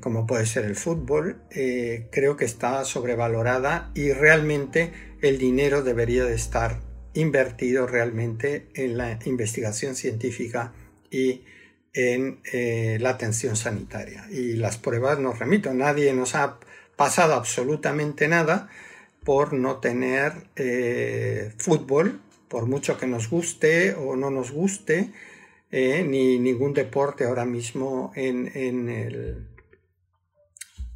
como 0.00 0.26
puede 0.26 0.46
ser 0.46 0.64
el 0.64 0.74
fútbol, 0.74 1.42
creo 1.50 2.38
que 2.38 2.46
está 2.46 2.82
sobrevalorada 2.86 3.90
y 3.94 4.10
realmente 4.10 4.90
el 5.20 5.36
dinero 5.36 5.82
debería 5.82 6.24
de 6.24 6.34
estar 6.34 6.80
invertido 7.12 7.86
realmente 7.86 8.68
en 8.72 8.96
la 8.96 9.18
investigación 9.26 9.96
científica 9.96 10.72
y 11.10 11.44
en 11.92 12.40
la 13.00 13.10
atención 13.10 13.56
sanitaria. 13.56 14.26
Y 14.30 14.54
las 14.54 14.78
pruebas 14.78 15.18
nos 15.18 15.38
remito, 15.38 15.74
nadie 15.74 16.12
nos 16.12 16.34
ha 16.34 16.58
pasado 16.96 17.34
absolutamente 17.34 18.28
nada 18.28 18.68
por 19.24 19.52
no 19.52 19.78
tener 19.78 20.32
eh, 20.56 21.52
fútbol, 21.56 22.20
por 22.48 22.66
mucho 22.66 22.98
que 22.98 23.06
nos 23.06 23.30
guste 23.30 23.94
o 23.94 24.16
no 24.16 24.30
nos 24.30 24.50
guste, 24.50 25.12
eh, 25.70 26.04
ni 26.06 26.38
ningún 26.38 26.74
deporte 26.74 27.24
ahora 27.24 27.44
mismo 27.44 28.12
en, 28.16 28.50
en, 28.54 29.48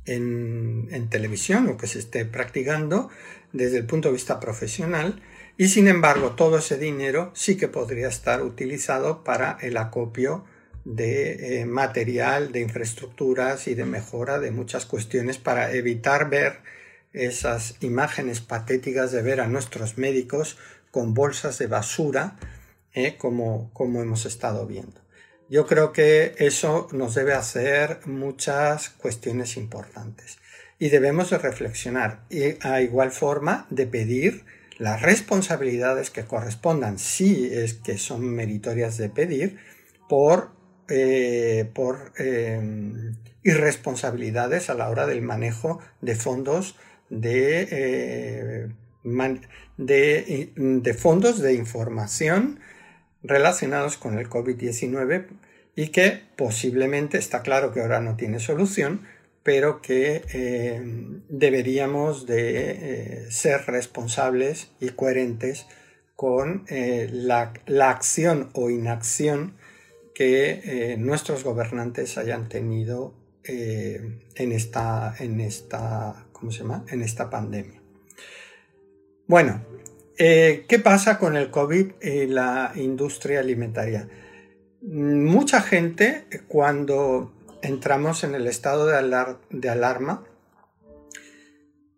en, 0.04 1.08
televisión 1.08 1.68
o 1.68 1.76
que 1.76 1.86
se 1.86 2.00
esté 2.00 2.24
practicando 2.24 3.08
desde 3.52 3.78
el 3.78 3.86
punto 3.86 4.08
de 4.08 4.14
vista 4.14 4.40
profesional. 4.40 5.22
Y 5.56 5.68
sin 5.68 5.86
embargo, 5.86 6.32
todo 6.32 6.58
ese 6.58 6.76
dinero 6.76 7.30
sí 7.34 7.56
que 7.56 7.68
podría 7.68 8.08
estar 8.08 8.42
utilizado 8.42 9.22
para 9.22 9.56
el 9.60 9.76
acopio 9.76 10.44
de 10.84 11.60
eh, 11.60 11.66
material, 11.66 12.52
de 12.52 12.60
infraestructuras 12.60 13.68
y 13.68 13.74
de 13.74 13.84
mejora 13.84 14.38
de 14.38 14.50
muchas 14.50 14.86
cuestiones 14.86 15.38
para 15.38 15.72
evitar 15.72 16.28
ver 16.28 16.58
esas 17.12 17.76
imágenes 17.80 18.40
patéticas 18.40 19.12
de 19.12 19.22
ver 19.22 19.40
a 19.40 19.46
nuestros 19.46 19.98
médicos 19.98 20.58
con 20.90 21.14
bolsas 21.14 21.58
de 21.58 21.66
basura, 21.66 22.36
eh, 22.92 23.16
como, 23.16 23.70
como 23.72 24.02
hemos 24.02 24.26
estado 24.26 24.66
viendo. 24.66 25.00
Yo 25.48 25.66
creo 25.66 25.92
que 25.92 26.34
eso 26.38 26.88
nos 26.92 27.14
debe 27.14 27.34
hacer 27.34 28.00
muchas 28.06 28.90
cuestiones 28.90 29.56
importantes 29.56 30.38
y 30.78 30.88
debemos 30.88 31.30
de 31.30 31.38
reflexionar 31.38 32.24
y 32.30 32.56
a 32.66 32.80
igual 32.80 33.10
forma 33.10 33.66
de 33.70 33.86
pedir 33.86 34.44
las 34.78 35.02
responsabilidades 35.02 36.10
que 36.10 36.24
correspondan, 36.24 36.98
si 36.98 37.52
es 37.52 37.74
que 37.74 37.98
son 37.98 38.24
meritorias 38.24 38.96
de 38.96 39.08
pedir, 39.08 39.58
por 40.08 40.53
eh, 40.88 41.70
por 41.72 42.12
em, 42.18 43.14
irresponsabilidades 43.42 44.68
a 44.68 44.74
la 44.74 44.90
hora 44.90 45.06
del 45.06 45.22
manejo 45.22 45.80
de 46.02 46.14
fondos 46.14 46.76
de, 47.08 47.68
eh, 47.70 48.68
de, 49.78 50.94
fondos 50.94 51.40
de 51.40 51.54
información 51.54 52.60
relacionados 53.22 53.96
con 53.96 54.18
el 54.18 54.28
COVID-19 54.28 55.26
y 55.74 55.88
que 55.88 56.20
posiblemente 56.36 57.16
está 57.16 57.40
claro 57.40 57.72
que 57.72 57.80
ahora 57.80 58.00
no 58.00 58.16
tiene 58.16 58.38
solución, 58.38 59.06
pero 59.42 59.80
que 59.80 60.22
eh, 60.34 60.82
deberíamos 61.30 62.26
de 62.26 63.26
ser 63.30 63.62
responsables 63.66 64.70
y 64.80 64.90
coherentes 64.90 65.66
con 66.14 66.66
la, 66.68 67.54
la, 67.66 67.90
acción 67.90 68.50
o 68.52 68.68
inacción 68.68 69.54
que 70.14 70.96
nuestros 70.98 71.42
gobernantes 71.44 72.16
hayan 72.18 72.48
tenido 72.48 73.14
en, 73.42 74.52
esta, 74.52 75.14
en, 75.18 75.40
esta, 75.40 76.26
¿cómo 76.32 76.50
se 76.50 76.60
llama? 76.60 76.84
en 76.88 77.02
esta 77.02 77.28
pandemia. 77.28 77.82
Bueno, 79.26 79.64
eh, 80.16 80.66
¿qué 80.68 80.78
pasa 80.78 81.18
con 81.18 81.36
el 81.36 81.50
COVID 81.50 81.92
y 82.02 82.26
la 82.26 82.72
industria 82.76 83.40
alimentaria? 83.40 84.08
Mucha 84.82 85.60
gente, 85.60 86.26
cuando 86.46 87.32
entramos 87.62 88.22
en 88.22 88.34
el 88.34 88.46
estado 88.46 88.86
de, 88.86 89.68
alarma, 89.68 90.24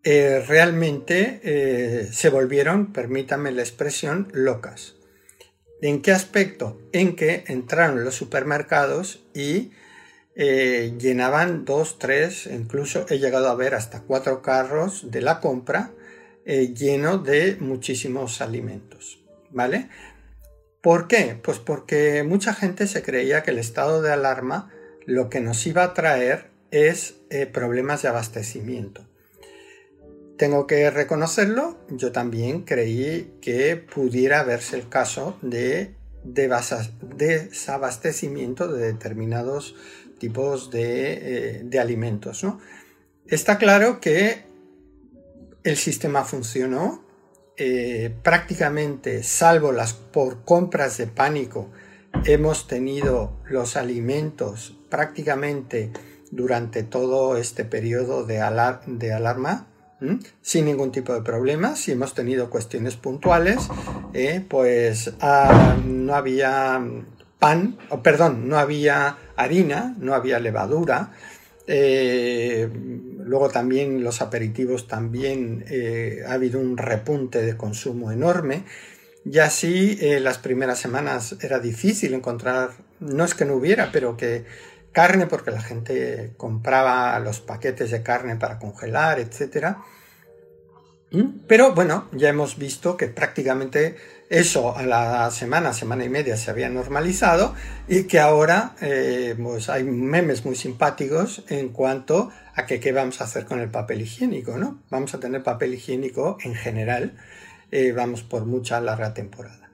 eh, 0.03 0.43
realmente 0.47 1.41
eh, 1.43 2.09
se 2.11 2.29
volvieron, 2.29 2.93
permítame 2.93 3.51
la 3.51 3.61
expresión, 3.61 4.29
locas. 4.33 4.96
¿En 5.81 6.01
qué 6.01 6.11
aspecto? 6.11 6.81
En 6.91 7.15
que 7.15 7.43
entraron 7.47 8.03
los 8.03 8.15
supermercados 8.15 9.23
y 9.33 9.71
llenaban 10.35 11.65
dos, 11.65 11.97
tres, 11.97 12.45
incluso 12.45 13.07
he 13.09 13.17
llegado 13.17 13.49
a 13.49 13.55
ver 13.55 13.73
hasta 13.73 14.01
cuatro 14.01 14.43
carros 14.43 15.09
de 15.09 15.21
la 15.21 15.39
compra 15.39 15.93
eh, 16.49 16.73
lleno 16.73 17.17
de 17.17 17.57
muchísimos 17.59 18.39
alimentos, 18.39 19.19
¿vale? 19.51 19.89
¿Por 20.79 21.09
qué? 21.09 21.37
Pues 21.43 21.59
porque 21.59 22.23
mucha 22.23 22.53
gente 22.53 22.87
se 22.87 23.03
creía 23.03 23.43
que 23.43 23.51
el 23.51 23.59
estado 23.59 24.01
de 24.01 24.13
alarma 24.13 24.71
lo 25.05 25.29
que 25.29 25.41
nos 25.41 25.67
iba 25.67 25.83
a 25.83 25.93
traer 25.93 26.49
es 26.71 27.15
eh, 27.31 27.47
problemas 27.47 28.01
de 28.01 28.07
abastecimiento. 28.07 29.05
Tengo 30.37 30.67
que 30.67 30.91
reconocerlo, 30.91 31.79
yo 31.89 32.11
también 32.11 32.61
creí 32.61 33.33
que 33.41 33.75
pudiera 33.75 34.43
verse 34.43 34.75
el 34.75 34.87
caso 34.87 35.35
de, 35.41 35.95
de 36.23 36.47
desabastecimiento 37.15 38.71
de 38.71 38.85
determinados 38.85 39.73
tipos 40.19 40.69
de, 40.69 41.63
eh, 41.71 41.79
alimentos. 41.79 42.45
Está 43.25 43.57
claro 43.57 43.99
que 43.99 44.43
el 45.63 45.75
sistema 45.75 46.23
funcionó. 46.23 47.03
Eh, 47.59 48.13
prácticamente, 48.21 49.23
salvo 49.23 49.71
las 49.71 49.93
por 49.93 50.43
compras 50.45 50.99
de 50.99 51.07
pánico, 51.07 51.71
hemos 52.25 52.67
tenido 52.67 53.41
los 53.49 53.75
alimentos 53.75 54.77
prácticamente 54.91 55.91
durante 56.29 56.83
todo 56.83 57.37
este 57.37 57.65
periodo 57.65 58.23
de 58.23 58.39
alarma 58.39 59.67
sin 60.41 60.65
ningún 60.65 60.91
tipo 60.91 61.13
de 61.13 61.21
problema. 61.21 61.75
Si 61.75 61.91
hemos 61.91 62.13
tenido 62.13 62.49
cuestiones 62.49 62.95
puntuales, 62.95 63.67
eh, 64.13 64.43
pues 64.47 65.13
ah, 65.21 65.77
no 65.85 66.15
había 66.15 66.81
pan, 67.39 67.77
o 67.89 68.01
perdón, 68.01 68.47
no 68.47 68.57
había 68.57 69.17
harina, 69.35 69.95
no 69.99 70.13
había 70.13 70.39
levadura, 70.39 71.11
eh, 71.67 72.69
luego 73.19 73.49
también 73.49 74.03
los 74.03 74.21
aperitivos 74.21 74.87
también 74.87 75.65
eh, 75.69 76.21
ha 76.27 76.33
habido 76.33 76.59
un 76.59 76.77
repunte 76.77 77.41
de 77.41 77.57
consumo 77.57 78.11
enorme. 78.11 78.63
Y 79.29 79.39
así 79.39 79.99
las 80.21 80.37
primeras 80.37 80.79
semanas 80.79 81.35
era 81.41 81.59
difícil 81.59 82.13
encontrar, 82.13 82.69
no 83.01 83.25
es 83.25 83.35
que 83.35 83.43
no 83.43 83.55
hubiera, 83.55 83.91
pero 83.91 84.15
que 84.15 84.45
carne, 84.97 85.27
porque 85.27 85.51
la 85.51 85.61
gente 85.61 86.33
compraba 86.37 87.19
los 87.19 87.39
paquetes 87.39 87.91
de 87.91 88.01
carne 88.01 88.35
para 88.35 88.57
congelar, 88.57 89.19
etc. 89.19 89.75
¿Mm? 91.11 91.41
Pero 91.47 91.75
bueno, 91.75 92.07
ya 92.13 92.29
hemos 92.29 92.57
visto 92.57 92.97
que 92.97 93.05
prácticamente 93.05 93.95
eso 94.31 94.75
a 94.75 94.81
la 94.81 95.29
semana, 95.29 95.73
semana 95.73 96.03
y 96.03 96.09
media 96.09 96.35
se 96.35 96.49
había 96.49 96.71
normalizado 96.71 97.53
y 97.87 98.05
que 98.05 98.19
ahora 98.19 98.75
eh, 98.81 99.35
pues 99.39 99.69
hay 99.69 99.83
memes 99.83 100.43
muy 100.45 100.55
simpáticos 100.55 101.43
en 101.47 101.69
cuanto 101.69 102.31
a 102.55 102.65
que 102.65 102.79
qué 102.79 102.91
vamos 102.91 103.21
a 103.21 103.25
hacer 103.25 103.45
con 103.45 103.59
el 103.59 103.69
papel 103.69 104.01
higiénico, 104.01 104.57
¿no? 104.57 104.81
Vamos 104.89 105.13
a 105.13 105.19
tener 105.19 105.43
papel 105.43 105.75
higiénico 105.75 106.39
en 106.43 106.55
general, 106.55 107.13
eh, 107.69 107.91
vamos 107.91 108.23
por 108.23 108.47
mucha 108.47 108.81
larga 108.81 109.13
temporada. 109.13 109.69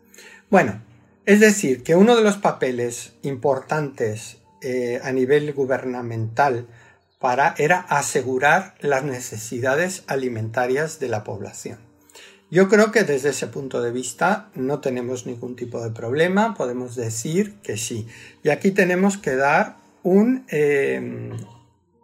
Bueno, 0.50 0.82
es 1.26 1.40
decir, 1.40 1.82
que 1.82 1.96
uno 1.96 2.18
de 2.18 2.24
los 2.24 2.36
papeles 2.36 3.14
importantes 3.22 4.43
eh, 4.63 4.99
a 5.04 5.12
nivel 5.12 5.54
gubernamental 5.54 6.67
para 7.19 7.56
era 7.58 7.80
asegurar 7.80 8.76
las 8.80 9.04
necesidades 9.04 10.04
alimentarias 10.08 10.99
de 10.99 11.08
la 11.08 11.23
población. 11.23 11.80
Yo 12.52 12.69
creo 12.69 12.91
que 12.91 13.04
desde 13.04 13.30
ese 13.30 13.47
punto 13.47 13.82
de 13.82 13.91
vista 13.91 14.49
no 14.56 14.80
tenemos 14.80 15.26
ningún 15.26 15.56
tipo 15.56 15.84
de 15.84 15.91
problema, 15.91 16.54
podemos 16.54 16.95
decir 16.95 17.56
que 17.63 17.78
sí. 17.78 18.08
Y 18.43 18.49
aquí 18.49 18.71
tenemos 18.71 19.17
que 19.17 19.36
dar 19.36 19.78
un, 20.04 20.45
em, 20.49 21.32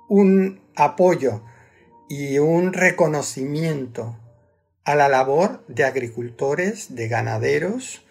un 0.08 0.62
apoyo 0.76 1.44
y 2.10 2.40
un 2.40 2.74
reconocimiento 2.74 4.18
a 4.86 4.96
la 4.96 5.08
labor 5.08 5.64
de 5.68 5.84
agricultores, 5.84 6.96
de 6.96 7.08
ganaderos, 7.08 8.02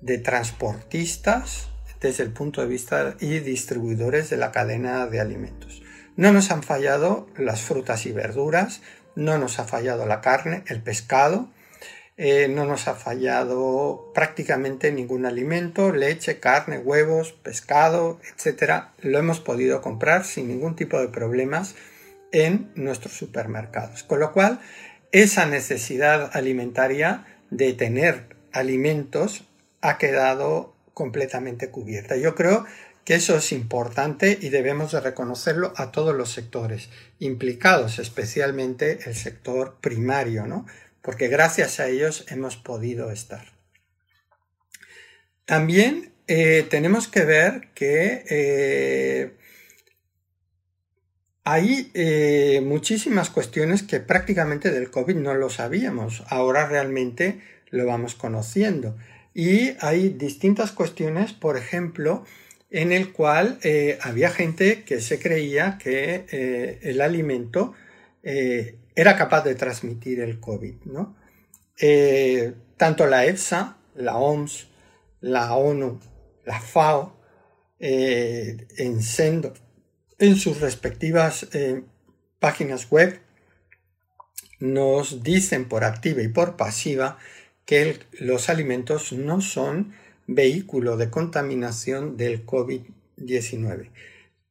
de 0.00 0.16
transportistas, 0.16 1.71
desde 2.02 2.24
el 2.24 2.32
punto 2.32 2.60
de 2.60 2.66
vista 2.66 3.16
y 3.20 3.38
distribuidores 3.38 4.28
de 4.28 4.36
la 4.36 4.52
cadena 4.52 5.06
de 5.06 5.20
alimentos. 5.20 5.82
No 6.16 6.32
nos 6.32 6.50
han 6.50 6.62
fallado 6.62 7.28
las 7.36 7.62
frutas 7.62 8.04
y 8.04 8.12
verduras, 8.12 8.82
no 9.14 9.38
nos 9.38 9.58
ha 9.58 9.64
fallado 9.64 10.04
la 10.04 10.20
carne, 10.20 10.64
el 10.66 10.82
pescado, 10.82 11.48
eh, 12.18 12.48
no 12.48 12.66
nos 12.66 12.88
ha 12.88 12.94
fallado 12.94 14.10
prácticamente 14.14 14.92
ningún 14.92 15.24
alimento, 15.24 15.92
leche, 15.92 16.40
carne, 16.40 16.78
huevos, 16.78 17.32
pescado, 17.32 18.20
etc. 18.36 18.84
Lo 19.00 19.18
hemos 19.18 19.40
podido 19.40 19.80
comprar 19.80 20.24
sin 20.24 20.48
ningún 20.48 20.76
tipo 20.76 21.00
de 21.00 21.08
problemas 21.08 21.74
en 22.32 22.70
nuestros 22.74 23.14
supermercados. 23.14 24.02
Con 24.02 24.20
lo 24.20 24.32
cual, 24.32 24.60
esa 25.12 25.46
necesidad 25.46 26.30
alimentaria 26.34 27.24
de 27.50 27.72
tener 27.72 28.36
alimentos 28.52 29.44
ha 29.80 29.98
quedado 29.98 30.71
completamente 30.94 31.70
cubierta. 31.70 32.16
Yo 32.16 32.34
creo 32.34 32.64
que 33.04 33.14
eso 33.14 33.36
es 33.36 33.52
importante 33.52 34.38
y 34.40 34.48
debemos 34.50 34.92
de 34.92 35.00
reconocerlo 35.00 35.72
a 35.76 35.90
todos 35.90 36.14
los 36.14 36.30
sectores 36.30 36.88
implicados, 37.18 37.98
especialmente 37.98 39.00
el 39.06 39.14
sector 39.14 39.78
primario, 39.80 40.46
¿no? 40.46 40.66
porque 41.02 41.28
gracias 41.28 41.80
a 41.80 41.88
ellos 41.88 42.24
hemos 42.28 42.56
podido 42.56 43.10
estar. 43.10 43.52
También 45.44 46.12
eh, 46.28 46.64
tenemos 46.70 47.08
que 47.08 47.24
ver 47.24 47.68
que 47.74 48.24
eh, 48.30 49.36
hay 51.44 51.90
eh, 51.94 52.62
muchísimas 52.64 53.28
cuestiones 53.28 53.82
que 53.82 53.98
prácticamente 53.98 54.70
del 54.70 54.90
COVID 54.90 55.16
no 55.16 55.34
lo 55.34 55.50
sabíamos, 55.50 56.22
ahora 56.28 56.66
realmente 56.66 57.42
lo 57.70 57.84
vamos 57.84 58.14
conociendo. 58.14 58.96
Y 59.34 59.74
hay 59.80 60.10
distintas 60.10 60.72
cuestiones, 60.72 61.32
por 61.32 61.56
ejemplo, 61.56 62.24
en 62.70 62.92
el 62.92 63.12
cual 63.12 63.58
había 64.00 64.30
gente 64.30 64.84
que 64.84 65.00
se 65.00 65.18
creía 65.18 65.78
que 65.78 66.78
el 66.82 67.00
alimento 67.00 67.74
era 68.22 69.16
capaz 69.16 69.42
de 69.42 69.54
transmitir 69.54 70.20
el 70.20 70.40
COVID. 70.40 70.74
¿no? 70.84 71.16
Eh, 71.80 72.54
tanto 72.76 73.06
la 73.06 73.26
EFSA, 73.26 73.76
la 73.94 74.16
OMS, 74.16 74.68
la 75.20 75.54
ONU, 75.54 76.00
la 76.44 76.60
FAO, 76.60 77.16
eh, 77.78 78.66
en, 78.76 79.02
Sendo, 79.02 79.52
en 80.18 80.36
sus 80.36 80.60
respectivas 80.60 81.48
eh, 81.52 81.82
páginas 82.38 82.90
web, 82.90 83.20
nos 84.60 85.22
dicen 85.22 85.68
por 85.68 85.82
activa 85.84 86.22
y 86.22 86.28
por 86.28 86.56
pasiva 86.56 87.18
que 87.64 87.98
los 88.18 88.48
alimentos 88.48 89.12
no 89.12 89.40
son 89.40 89.94
vehículo 90.26 90.96
de 90.96 91.10
contaminación 91.10 92.16
del 92.16 92.44
COVID-19. 92.46 93.90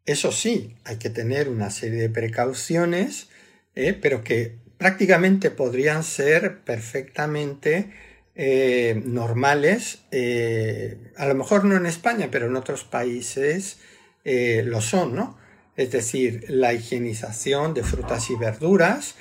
Eso 0.06 0.32
sí, 0.32 0.76
hay 0.84 0.98
que 0.98 1.10
tener 1.10 1.50
una 1.50 1.70
serie 1.70 2.02
de 2.02 2.10
precauciones 2.10 3.30
¿eh? 3.76 3.98
pero 4.00 4.24
que 4.24 4.56
prácticamente 4.78 5.52
podrían 5.52 6.04
ser 6.04 6.60
perfectamente 6.60 7.92
eh, 8.36 9.02
normales, 9.06 10.00
eh, 10.12 11.12
a 11.18 11.26
lo 11.28 11.36
mejor 11.36 11.66
no 11.66 11.76
en 11.76 11.86
España, 11.86 12.30
pero 12.32 12.48
en 12.48 12.56
otros 12.56 12.84
países 12.84 13.80
lo 14.24 14.82
son, 14.82 15.16
¿no? 15.16 15.40
Es 15.76 15.92
decir, 15.92 16.46
la 16.48 16.74
higienización 16.74 17.74
de 17.74 17.82
frutas 17.82 18.30
y 18.30 18.36
verduras, 18.36 19.16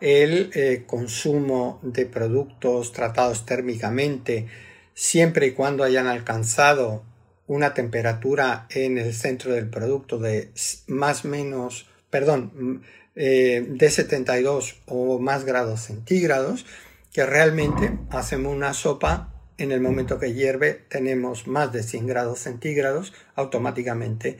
el 0.00 0.84
consumo 0.86 1.80
de 1.82 2.06
productos 2.06 2.92
tratados 2.92 3.46
térmicamente, 3.46 4.46
siempre 4.94 5.46
y 5.46 5.52
cuando 5.52 5.84
hayan 5.84 6.06
alcanzado 6.06 7.02
una 7.46 7.74
temperatura 7.74 8.66
en 8.70 8.98
el 8.98 9.14
centro 9.14 9.52
del 9.52 9.70
producto 9.70 10.18
de 10.18 10.50
más 10.86 11.24
menos 11.24 11.86
perdón, 12.10 12.82
eh, 13.14 13.64
de 13.68 13.90
72 13.90 14.82
o 14.86 15.18
más 15.18 15.44
grados 15.44 15.80
centígrados, 15.80 16.66
que 17.12 17.26
realmente 17.26 17.92
hacemos 18.10 18.54
una 18.54 18.74
sopa 18.74 19.32
en 19.58 19.72
el 19.72 19.80
momento 19.80 20.18
que 20.18 20.34
hierve 20.34 20.72
tenemos 20.88 21.46
más 21.46 21.72
de 21.72 21.82
100 21.82 22.06
grados 22.06 22.40
centígrados, 22.40 23.12
automáticamente 23.34 24.38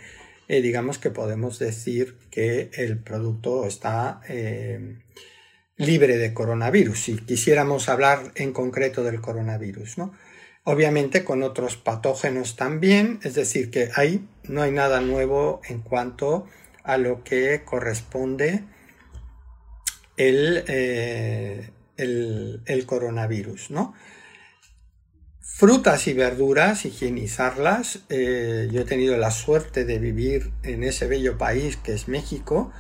eh, 0.49 0.63
digamos 0.63 0.99
que 0.99 1.11
podemos 1.11 1.59
decir 1.59 2.17
que 2.31 2.71
el 2.75 2.99
producto 2.99 3.67
está 3.67 4.21
eh, 4.29 4.99
libre 5.77 6.17
de 6.17 6.33
coronavirus, 6.33 6.99
si 6.99 7.17
quisiéramos 7.17 7.89
hablar 7.89 8.33
en 8.35 8.53
concreto 8.53 9.05
del 9.05 9.21
coronavirus, 9.21 9.99
¿no? 9.99 10.13
Obviamente 10.65 11.23
con 11.23 11.43
otros 11.43 11.77
patógenos 11.77 12.57
también, 12.57 13.21
es 13.23 13.35
decir, 13.35 13.71
que 13.71 13.91
ahí 13.95 14.27
no 14.45 14.63
hay 14.63 14.73
nada 14.73 15.01
nuevo 15.01 15.61
en 15.69 15.81
cuanto 15.81 16.47
a 16.83 16.97
lo 16.97 17.23
que 17.23 17.63
corresponde 17.65 18.65
el, 20.17 20.65
eh, 20.67 21.71
el, 21.97 22.87
coronavirus, 22.87 23.71
¿no? 23.71 23.95
Frutas 25.41 26.07
y 26.09 26.15
verduras, 26.15 26.85
higienizarlas. 26.85 28.01
Eh, 28.09 28.69
yo 28.73 28.81
he 28.81 28.85
tenido 28.85 29.17
la 29.17 29.31
suerte 29.31 29.85
de 29.85 29.99
vivir 29.99 30.51
en 30.63 30.83
ese 30.83 31.07
bello 31.07 31.39
país 31.39 31.77
que 31.77 31.93
es 31.93 32.09
México 32.09 32.73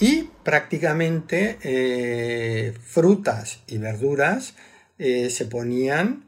y 0.00 0.30
prácticamente 0.42 1.58
eh, 1.62 2.72
frutas 2.82 3.60
y 3.66 3.78
verduras 3.78 4.54
se 4.98 5.44
ponían 5.44 6.24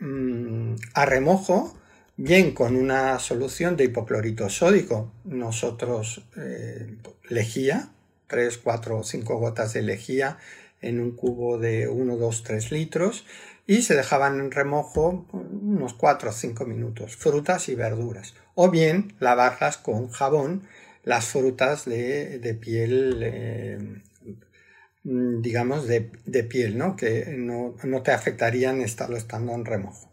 mm, 0.00 0.74
a 0.94 1.04
remojo 1.04 1.76
bien 2.16 2.52
con 2.52 2.76
una 2.76 3.18
solución 3.18 3.76
de 3.76 3.84
hipoclorito 3.84 4.48
sódico. 4.48 5.12
Nosotros 5.24 6.24
lejía, 7.28 7.90
3, 8.26 8.58
4 8.58 8.98
o 8.98 9.04
5 9.04 9.36
gotas 9.36 9.74
de 9.74 9.82
lejía 9.82 10.38
en 10.80 11.00
un 11.00 11.12
cubo 11.12 11.58
de 11.58 11.88
1, 11.88 12.16
2, 12.16 12.42
3 12.42 12.72
litros 12.72 13.26
y 13.66 13.82
se 13.82 13.94
dejaban 13.94 14.40
en 14.40 14.50
remojo 14.50 15.26
unos 15.32 15.94
4 15.94 16.30
o 16.30 16.32
5 16.32 16.64
minutos, 16.64 17.16
frutas 17.16 17.68
y 17.68 17.74
verduras. 17.74 18.34
O 18.54 18.70
bien 18.70 19.14
lavarlas 19.20 19.76
con 19.76 20.08
jabón 20.08 20.64
las 21.10 21.26
frutas 21.26 21.86
de, 21.86 22.56
piel, 22.60 23.20
eh, 23.20 23.78
digamos, 25.02 25.88
de, 25.88 26.44
piel, 26.44 26.78
¿no? 26.78 26.94
que 26.94 27.34
no, 27.36 27.74
te 28.04 28.12
afectarían 28.12 28.80
estarlo 28.80 29.16
estando 29.16 29.52
en 29.52 29.64
remojo. 29.64 30.08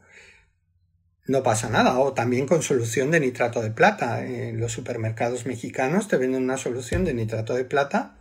No 1.28 1.44
pasa 1.44 1.70
nada, 1.70 2.00
o 2.00 2.14
también 2.14 2.48
con 2.48 2.64
solución 2.64 3.12
de 3.12 3.20
nitrato 3.20 3.62
de 3.62 3.70
plata. 3.70 4.26
En 4.26 4.60
los 4.60 4.72
supermercados 4.72 5.46
mexicanos 5.46 6.08
te 6.08 6.18
venden 6.18 6.42
una 6.42 6.58
solución 6.58 7.06
de 7.06 7.14
nitrato 7.14 7.54
de 7.54 7.66
plata 7.66 8.18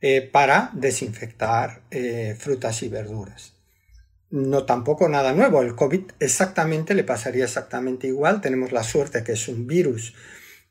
eh, 0.00 0.20
para 0.22 0.70
desinfectar 0.74 1.80
eh, 1.90 2.36
frutas 2.38 2.80
y 2.84 2.88
verduras. 2.88 3.54
No 4.30 4.66
tampoco 4.66 5.08
nada 5.08 5.32
nuevo, 5.32 5.62
el 5.62 5.74
COVID 5.74 6.02
exactamente 6.20 6.94
le 6.94 7.02
pasaría 7.02 7.44
exactamente 7.44 8.06
igual. 8.06 8.40
Tenemos 8.40 8.70
la 8.70 8.84
suerte 8.84 9.24
que 9.24 9.32
es 9.32 9.48
un 9.48 9.66
virus 9.66 10.14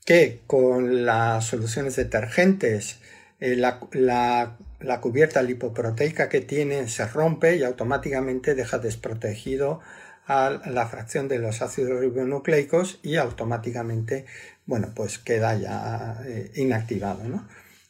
que 0.07 0.41
con 0.47 1.05
las 1.05 1.45
soluciones 1.45 1.95
detergentes, 1.95 2.97
eh, 3.39 3.55
la, 3.55 3.79
la, 3.91 5.01
cubierta 5.01 5.43
lipoproteica 5.43 6.29
que 6.29 6.41
tiene 6.41 6.87
se 6.87 7.05
rompe 7.05 7.57
y 7.57 7.63
automáticamente 7.63 8.55
deja 8.55 8.79
desprotegido 8.79 9.81
a 10.25 10.59
la 10.65 10.87
fracción 10.87 11.27
de 11.27 11.37
los 11.37 11.61
ácidos 11.61 11.99
ribonucleicos 11.99 12.99
y 13.03 13.17
automáticamente, 13.17 14.25
bueno, 14.65 14.93
pues 14.95 15.19
queda 15.19 15.55
ya 15.55 16.19
inactivado, 16.55 17.23
¿no? 17.25 17.47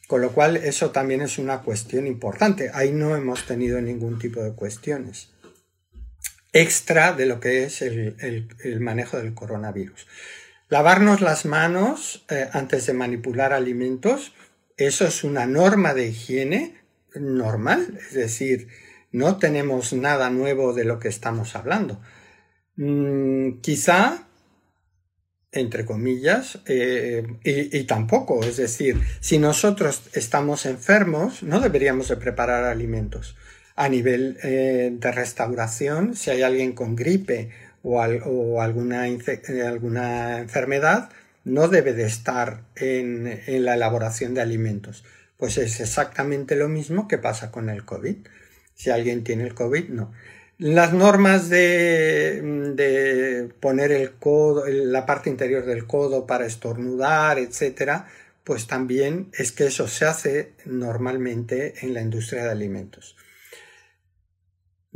Con 0.08 0.21
lo 0.21 0.32
cual 0.32 0.58
eso 0.58 0.91
también 0.91 1.21
es 1.21 1.38
una 1.38 1.62
cuestión 1.62 2.08
importante. 2.08 2.71
Ahí 2.73 2.91
no 2.91 3.15
hemos 3.15 3.45
tenido 3.45 3.80
ningún 3.82 4.19
tipo 4.19 4.41
de 4.41 4.53
cuestiones 4.53 5.30
extra 6.53 7.13
de 7.13 7.25
lo 7.27 7.39
que 7.39 7.63
es 7.65 7.82
el, 7.82 8.80
manejo 8.80 9.17
del 9.17 9.34
coronavirus. 9.34 10.08
Lavarnos 10.69 11.21
las 11.21 11.45
manos 11.45 12.25
eh, 12.30 12.49
antes 12.51 12.86
de 12.86 12.93
manipular 12.93 13.53
alimentos, 13.53 14.34
eso 14.75 15.06
es 15.06 15.23
una 15.23 15.45
norma 15.45 15.93
de 15.93 16.08
higiene 16.08 16.82
normal, 17.15 17.97
es 18.08 18.13
decir, 18.13 18.67
no 19.12 19.38
tenemos 19.38 19.93
nada 19.93 20.30
nuevo 20.30 20.73
de 20.73 20.86
lo 20.86 20.99
que 20.99 21.08
estamos 21.08 21.56
hablando. 21.56 22.01
Mm, 22.75 23.60
quizá 23.62 24.27
entre 25.51 25.86
comillas, 25.86 26.60
eh, 26.65 27.25
y, 27.43 27.84
tampoco, 27.84 28.43
es 28.43 28.58
decir, 28.58 29.01
si 29.19 29.39
nosotros 29.39 30.03
estamos 30.13 30.65
enfermos, 30.65 31.43
no 31.43 31.60
deberíamos 31.60 32.10
de 32.10 32.17
preparar 32.17 32.65
alimentos. 32.65 33.36
A 33.75 33.89
nivel 33.89 34.38
eh, 34.43 34.89
de 34.91 35.12
restauración, 35.12 36.15
si 36.15 36.32
hay 36.32 36.41
alguien 36.41 36.73
con 36.73 36.95
gripe 36.95 37.51
o, 37.89 38.62
alguna, 38.62 39.08
eh, 39.08 39.63
alguna, 39.65 40.39
enfermedad, 40.39 41.10
no 41.43 41.67
debe 41.67 41.93
de 41.93 42.04
estar 42.04 42.62
en, 42.76 43.41
en 43.47 43.65
la 43.65 43.76
elaboración 43.76 44.34
de 44.34 44.41
alimentos. 44.41 45.04
Pues 45.38 45.58
es 45.58 45.80
exactamente 45.80 46.56
lo 46.56 46.67
mismo 46.67 47.08
que 47.08 47.17
pasa 47.17 47.52
con 47.52 47.69
el 47.69 47.86
COVID. 47.86 48.17
Si 48.76 48.89
alguien 48.89 49.23
tiene 49.23 49.43
el 49.43 49.54
COVID, 49.54 49.89
no. 49.89 50.12
Las 50.60 50.91
normas 50.91 51.50
de, 51.50 52.41
poner 53.60 53.91
el 53.91 54.13
codo, 54.13 54.65
la 54.67 55.06
parte 55.06 55.30
interior 55.30 55.63
del 55.65 55.86
codo 55.86 56.26
para 56.26 56.47
estornudar, 56.47 57.38
etcétera, 57.38 58.08
pues 58.43 58.65
también 58.65 59.30
es 59.34 59.52
que 59.52 59.67
eso 59.67 59.88
se 59.88 60.06
hace 60.06 60.54
normalmente 60.65 61.76
en 61.86 61.93
la 61.93 62.02
industria 62.02 62.43
de 62.45 62.50
alimentos. 62.50 63.15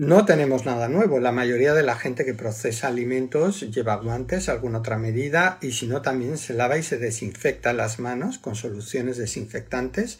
No 0.01 0.25
tenemos 0.25 0.65
nada 0.65 0.89
nuevo. 0.89 1.19
La 1.19 1.31
mayoría 1.31 1.75
de 1.75 1.83
la 1.83 1.95
gente 1.95 2.25
que 2.25 2.33
procesa 2.33 2.87
alimentos 2.87 3.61
lleva 3.71 3.97
guantes, 3.97 4.49
alguna 4.49 4.79
otra 4.79 4.97
medida, 4.97 5.59
y 5.61 5.73
si 5.73 5.85
no, 5.85 6.01
también 6.01 6.39
se 6.39 6.55
lava 6.55 6.79
y 6.79 6.81
se 6.81 6.97
desinfecta 6.97 7.71
las 7.71 7.99
manos 7.99 8.39
con 8.39 8.55
soluciones 8.55 9.17
desinfectantes 9.17 10.19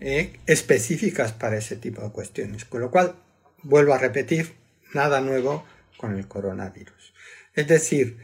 eh, 0.00 0.40
específicas 0.46 1.32
para 1.32 1.58
ese 1.58 1.76
tipo 1.76 2.00
de 2.00 2.12
cuestiones. 2.12 2.64
Con 2.64 2.80
lo 2.80 2.90
cual, 2.90 3.14
vuelvo 3.62 3.92
a 3.92 3.98
repetir, 3.98 4.54
nada 4.94 5.20
nuevo 5.20 5.66
con 5.98 6.16
el 6.16 6.26
coronavirus. 6.26 7.12
Es 7.52 7.68
decir, 7.68 8.16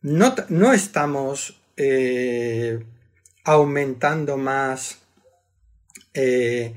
no, 0.00 0.36
no 0.48 0.72
estamos 0.72 1.60
eh, 1.76 2.78
aumentando 3.42 4.36
más 4.36 5.00
eh, 6.14 6.72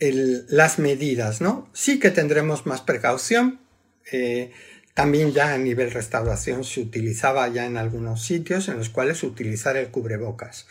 las 0.00 0.78
medidas, 0.78 1.40
¿no? 1.40 1.68
Sí 1.74 1.98
que 1.98 2.10
tendremos 2.10 2.66
más 2.66 2.80
precaución. 2.80 3.60
Eh, 4.10 4.52
también 4.94 5.32
ya 5.32 5.54
a 5.54 5.58
nivel 5.58 5.90
restauración 5.90 6.64
se 6.64 6.80
utilizaba 6.80 7.46
ya 7.48 7.66
en 7.66 7.76
algunos 7.76 8.24
sitios 8.24 8.68
en 8.68 8.78
los 8.78 8.88
cuales 8.88 9.22
utilizar 9.22 9.76
el 9.76 9.90
cubrebocas. 9.90 10.66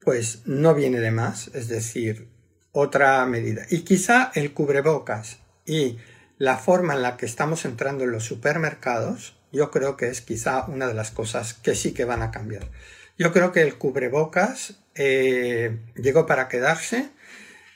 Pues 0.00 0.42
no 0.46 0.74
viene 0.74 1.00
de 1.00 1.10
más, 1.10 1.50
es 1.54 1.68
decir, 1.68 2.28
otra 2.72 3.24
medida. 3.26 3.66
Y 3.70 3.80
quizá 3.80 4.30
el 4.34 4.52
cubrebocas 4.52 5.38
y 5.66 5.98
la 6.38 6.56
forma 6.56 6.94
en 6.94 7.02
la 7.02 7.16
que 7.16 7.26
estamos 7.26 7.64
entrando 7.64 8.04
en 8.04 8.12
los 8.12 8.24
supermercados, 8.24 9.36
yo 9.52 9.70
creo 9.70 9.96
que 9.96 10.08
es 10.08 10.20
quizá 10.20 10.64
una 10.66 10.86
de 10.86 10.94
las 10.94 11.10
cosas 11.10 11.54
que 11.54 11.74
sí 11.74 11.92
que 11.92 12.04
van 12.04 12.22
a 12.22 12.30
cambiar. 12.30 12.70
Yo 13.18 13.32
creo 13.32 13.52
que 13.52 13.60
el 13.60 13.76
cubrebocas 13.76 14.76
eh, 14.94 15.78
llegó 15.96 16.24
para 16.26 16.48
quedarse 16.48 17.10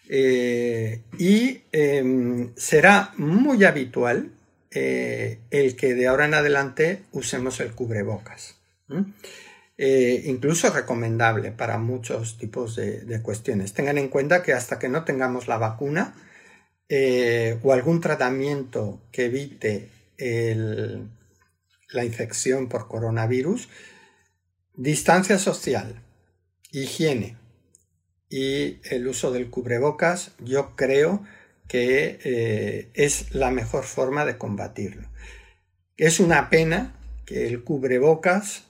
eh, 0.08 1.02
y 1.18 1.62
em, 1.72 2.52
será 2.56 3.12
muy 3.16 3.64
habitual 3.64 4.30
eh, 4.70 5.38
el 5.50 5.76
que 5.76 5.94
de 5.94 6.06
ahora 6.06 6.26
en 6.26 6.34
adelante 6.34 7.02
usemos 7.12 7.60
el 7.60 7.72
cubrebocas. 7.72 8.56
incluso 9.76 10.70
recomendable 10.70 11.50
para 11.50 11.78
muchos 11.78 12.38
tipos 12.38 12.76
de 12.76 13.20
cuestiones. 13.22 13.72
Tengan 13.72 13.98
en 13.98 14.08
cuenta 14.08 14.42
que 14.42 14.52
hasta 14.52 14.78
que 14.78 14.88
no 14.88 15.04
tengamos 15.04 15.48
la 15.48 15.58
vacuna, 15.58 16.14
eh, 16.88 17.58
o 17.62 17.72
algún 17.72 18.00
tratamiento 18.00 19.00
que 19.10 19.24
evite 19.24 19.90
la 21.88 22.04
infección 22.04 22.68
por 22.68 22.88
coronavirus, 22.88 23.68
distancia 24.74 25.38
social, 25.38 26.02
higiene 26.70 27.36
y 28.34 28.80
el 28.90 29.06
uso 29.06 29.30
del 29.30 29.48
cubrebocas, 29.48 30.32
yo 30.40 30.74
creo 30.74 31.22
que 31.68 32.18
eh, 32.24 32.90
es 32.94 33.32
la 33.32 33.52
mejor 33.52 33.84
forma 33.84 34.24
de 34.24 34.38
combatirlo. 34.38 35.06
Es 35.96 36.18
una 36.18 36.50
pena 36.50 36.96
que 37.26 37.46
el 37.46 37.62
cubrebocas 37.62 38.64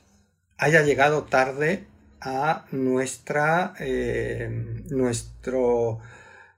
haya 0.59 0.83
llegado 0.83 1.24
tarde 1.24 1.87
a 2.20 2.66
nuestra, 2.72 3.72
eh, 3.81 4.50
nuestro 4.90 6.00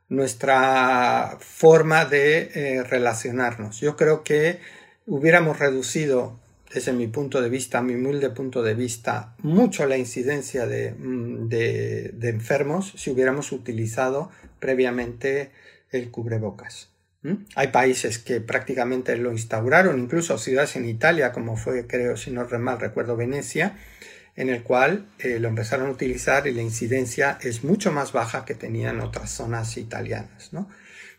nuestra 0.09 1.37
forma 1.39 2.07
de 2.07 2.51
eh, 2.55 2.83
relacionarnos. 2.83 3.79
Yo 3.79 3.95
creo 3.95 4.25
que 4.25 4.59
hubiéramos 5.07 5.61
reducido 5.61 6.41
desde 6.73 6.93
mi 6.93 7.07
punto 7.07 7.41
de 7.41 7.49
vista, 7.49 7.83
mi 7.83 7.95
humilde 7.95 8.31
punto 8.31 8.63
de 8.63 8.75
vista, 8.75 9.35
mucho 9.43 9.87
la 9.87 9.97
incidencia 9.97 10.67
de, 10.67 10.93
mm, 10.93 11.49
enfermos 12.23 12.93
si 12.97 13.11
hubiéramos 13.11 13.53
utilizado 13.53 14.31
previamente 14.59 15.51
el 15.91 16.11
cubrebocas. 16.11 16.91
Hay 17.57 17.69
países 17.69 18.21
que 18.21 18.41
prácticamente 18.41 19.17
lo 19.17 19.33
instauraron, 19.33 19.99
incluso 19.99 20.39
ciudades 20.39 20.77
en 20.77 20.85
Italia, 20.85 21.33
como 21.33 21.57
fue, 21.57 21.87
creo, 21.87 22.17
si 22.17 22.31
no 22.31 22.47
mal 22.59 22.79
recuerdo, 22.79 23.17
Venecia, 23.17 23.77
en 24.37 24.49
el 24.49 24.63
cual 24.63 25.07
eh, 25.19 25.41
lo 25.41 25.49
empezaron 25.49 25.89
a 25.89 25.91
utilizar 25.91 26.47
y 26.47 26.53
la 26.53 26.63
incidencia 26.63 27.39
es 27.41 27.65
mucho 27.65 27.91
más 27.91 28.13
baja 28.13 28.45
que 28.45 28.55
tenían 28.55 29.01
otras 29.01 29.31
zonas 29.31 29.77
italianas. 29.77 30.51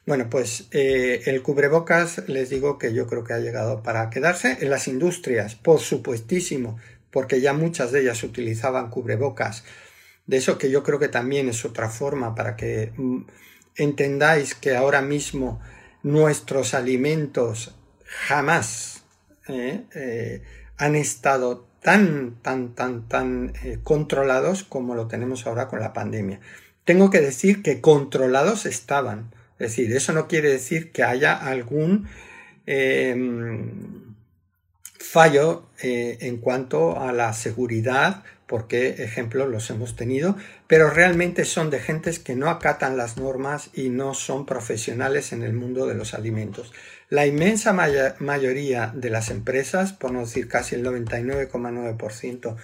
Bueno, 0.08 0.30
pues 0.30 0.70
eh, 0.72 1.24
el 1.26 1.43
cubrebocas 1.43 2.24
les 2.28 2.50
digo 2.50 2.78
que 2.78 2.93
yo 2.93 3.08
creo 3.08 3.26
que 3.26 3.34
ha 3.34 3.39
llegado 3.39 3.84
para 3.84 4.10
quedarse. 4.10 4.58
En 4.62 4.70
las 4.70 4.88
industrias, 4.88 5.56
por 5.56 5.82
supuestísimo, 5.82 6.80
porque 7.12 7.41
ya 7.41 7.52
muchas 7.52 7.91
de 7.91 8.02
ellas 8.02 8.24
utilizaban 8.24 8.89
cubrebocas. 8.89 9.65
De 10.26 10.38
eso 10.38 10.58
que 10.58 10.72
yo 10.72 10.82
creo 10.82 10.98
que 10.98 11.10
también 11.10 11.50
es 11.50 11.65
otra 11.65 11.89
forma 11.89 12.36
para 12.36 12.56
que 12.56 12.93
mm, 12.96 13.24
entendáis 13.76 14.56
que 14.56 14.78
ahora 14.78 15.02
mismo 15.02 15.60
nuestros 16.04 16.74
alimentos 16.74 17.76
jamás 18.06 19.04
eh, 19.50 20.41
han 20.78 20.96
estado 20.96 21.67
tan, 21.82 22.38
tan, 22.41 22.76
tan, 22.76 23.10
tan 23.10 23.54
eh, 23.62 23.80
controlados 23.84 24.63
como 24.63 24.96
lo 24.96 25.08
tenemos 25.08 25.46
ahora 25.46 25.67
con 25.67 25.82
la 25.82 25.91
pandemia. 25.91 26.39
Tengo 26.86 27.10
que 27.10 27.20
decir 27.20 27.62
que 27.62 27.82
controlados 27.82 28.65
estaban. 28.65 29.36
Es 29.60 29.72
decir, 29.72 29.96
eso 29.96 30.13
no 30.13 30.28
quiere 30.28 30.50
decir 30.50 30.91
que 30.91 31.04
haya 31.04 31.34
algún 31.36 32.08
em, 32.65 34.15
fallo 35.00 35.70
eh, 35.82 36.17
en 36.22 36.38
cuanto 36.38 37.00
a 37.00 37.12
la 37.12 37.34
seguridad, 37.34 38.24
porque 38.46 39.04
ejemplos 39.04 39.50
los 39.50 39.70
hemos 39.70 39.96
tenido, 39.96 40.38
pero 40.67 40.89
realmente 40.89 41.43
son 41.43 41.70
de 41.70 41.80
gentes 41.80 42.20
que 42.20 42.36
no 42.36 42.50
acatan 42.50 42.98
las 42.98 43.17
normas 43.17 43.70
y 43.74 43.89
no 43.89 44.13
son 44.13 44.46
profesionales 44.46 45.34
en 45.34 45.43
el 45.43 45.54
mundo 45.54 45.86
de 45.86 45.96
los 45.96 46.13
alimentos. 46.13 46.72
La 47.10 47.26
inmensa 47.26 47.74
mayoría 47.74 48.91
de 48.96 49.10
las 49.10 49.30
empresas, 49.30 49.93
por 49.93 50.12
no 50.12 50.22
decir 50.22 50.48
casi 50.48 50.76
el 50.76 50.86
99,9% 50.86 52.56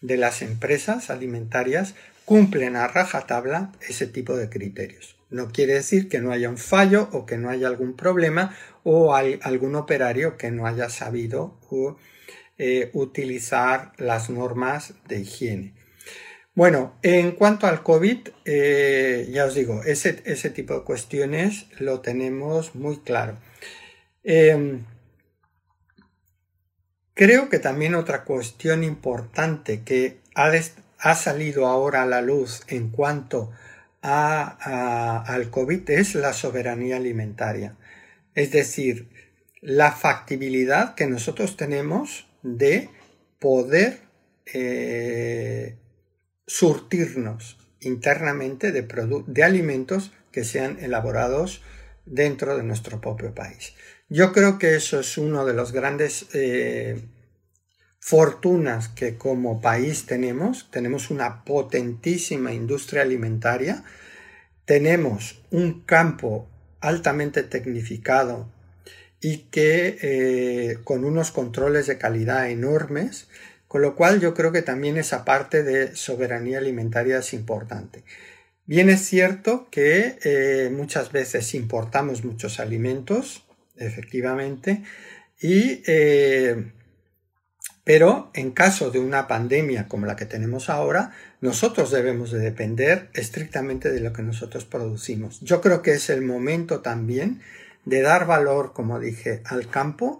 de 0.00 0.16
las 0.16 0.42
empresas 0.42 1.10
alimentarias, 1.10 1.94
cumplen 2.24 2.76
a 2.76 2.88
rajatabla 2.88 3.72
ese 3.88 4.06
tipo 4.06 4.36
de 4.36 4.48
criterios. 4.48 5.15
No 5.30 5.50
quiere 5.50 5.74
decir 5.74 6.08
que 6.08 6.20
no 6.20 6.32
haya 6.32 6.48
un 6.48 6.58
fallo 6.58 7.08
o 7.12 7.26
que 7.26 7.36
no 7.36 7.50
haya 7.50 7.66
algún 7.68 7.96
problema 7.96 8.56
o 8.84 9.14
hay 9.14 9.40
algún 9.42 9.74
operario 9.74 10.36
que 10.36 10.50
no 10.50 10.66
haya 10.66 10.88
sabido 10.88 11.58
eh, 12.58 12.90
utilizar 12.94 13.92
las 13.98 14.30
normas 14.30 14.94
de 15.08 15.20
higiene. 15.20 15.74
Bueno, 16.54 16.94
en 17.02 17.32
cuanto 17.32 17.66
al 17.66 17.82
COVID, 17.82 18.28
eh, 18.46 19.28
ya 19.30 19.44
os 19.44 19.54
digo, 19.54 19.82
ese, 19.84 20.22
ese 20.24 20.48
tipo 20.48 20.72
de 20.72 20.84
cuestiones 20.84 21.66
lo 21.78 22.00
tenemos 22.00 22.74
muy 22.74 22.96
claro. 22.96 23.36
Em, 24.24 24.84
creo 27.12 27.48
que 27.48 27.58
también 27.58 27.94
otra 27.94 28.24
cuestión 28.24 28.84
importante 28.84 29.82
que 29.82 30.18
ha, 30.34 31.14
salido 31.14 31.66
ahora 31.66 32.02
a 32.02 32.06
la 32.06 32.22
luz 32.22 32.62
en 32.68 32.88
cuanto 32.88 33.52
al 34.06 35.50
COVID 35.50 35.90
es 35.90 36.14
la 36.14 36.32
soberanía 36.32 36.96
alimentaria. 36.96 37.76
Es 38.34 38.52
decir, 38.52 39.08
la 39.60 39.92
factibilidad 39.92 40.94
que 40.94 41.06
nosotros 41.06 41.56
tenemos 41.56 42.28
de 42.42 42.88
poder 43.40 44.00
eh, 44.46 45.76
surtirnos 46.46 47.58
internamente 47.80 48.72
de, 48.72 49.42
alimentos 49.42 50.12
que 50.30 50.44
sean 50.44 50.78
elaborados 50.80 51.62
dentro 52.04 52.56
de 52.56 52.62
nuestro 52.62 53.00
propio 53.00 53.34
país. 53.34 53.74
Yo 54.08 54.32
creo 54.32 54.58
que 54.58 54.76
eso 54.76 55.00
es 55.00 55.18
uno 55.18 55.44
de 55.44 55.54
los 55.54 55.72
grandes 55.72 56.26
eh, 56.32 57.02
fortunas 58.06 58.86
que 58.86 59.16
como 59.16 59.60
país 59.60 60.06
tenemos. 60.06 60.70
Tenemos 60.70 61.10
una 61.10 61.42
potentísima 61.42 62.52
industria 62.52 63.02
alimentaria, 63.02 63.82
tenemos 64.64 65.42
un 65.50 65.80
campo 65.80 66.46
altamente 66.80 67.42
tecnificado 67.42 68.48
y 69.20 69.38
que 69.50 69.98
eh, 70.00 70.78
con 70.84 71.04
unos 71.04 71.32
controles 71.32 71.88
de 71.88 71.98
calidad 71.98 72.48
enormes, 72.48 73.26
con 73.66 73.82
lo 73.82 73.96
cual 73.96 74.20
yo 74.20 74.34
creo 74.34 74.52
que 74.52 74.62
también 74.62 74.98
esa 74.98 75.24
parte 75.24 75.64
de 75.64 75.96
soberanía 75.96 76.58
alimentaria 76.58 77.18
es 77.18 77.32
importante. 77.32 78.04
Bien 78.66 78.88
es 78.88 79.00
cierto 79.00 79.66
que 79.68 80.16
eh, 80.22 80.70
muchas 80.72 81.10
veces 81.10 81.54
importamos 81.54 82.24
muchos 82.24 82.60
alimentos, 82.60 83.44
efectivamente. 83.76 84.84
Y, 85.40 85.82
eh, 85.88 86.70
pero 87.86 88.32
en 88.34 88.50
caso 88.50 88.90
de 88.90 88.98
una 88.98 89.28
pandemia 89.28 89.86
como 89.86 90.06
la 90.06 90.16
que 90.16 90.26
tenemos 90.26 90.70
ahora, 90.70 91.12
nosotros 91.40 91.92
debemos 91.92 92.32
de 92.32 92.40
depender 92.40 93.10
estrictamente 93.14 93.92
de 93.92 94.00
lo 94.00 94.12
que 94.12 94.24
nosotros 94.24 94.64
producimos. 94.64 95.40
Yo 95.42 95.60
creo 95.60 95.82
que 95.82 95.92
es 95.92 96.10
el 96.10 96.22
momento 96.22 96.80
también 96.80 97.42
de 97.84 98.02
dar 98.02 98.26
valor, 98.26 98.72
como 98.72 98.98
dije, 98.98 99.40
al 99.44 99.70
campo, 99.70 100.18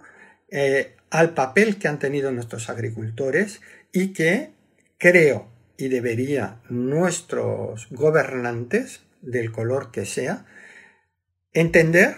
eh, 0.49 0.95
al 1.09 1.33
papel 1.33 1.77
que 1.77 1.89
han 1.89 1.99
tenido 1.99 2.31
nuestros 2.31 2.69
agricultores 2.69 3.59
y 3.91 4.13
que 4.13 4.51
creo 4.97 5.49
y 5.75 5.89
debería 5.89 6.61
nuestros 6.69 7.89
gobernantes, 7.91 9.01
del 9.21 9.51
color 9.51 9.91
que 9.91 10.05
sea, 10.05 10.45
entender 11.51 12.15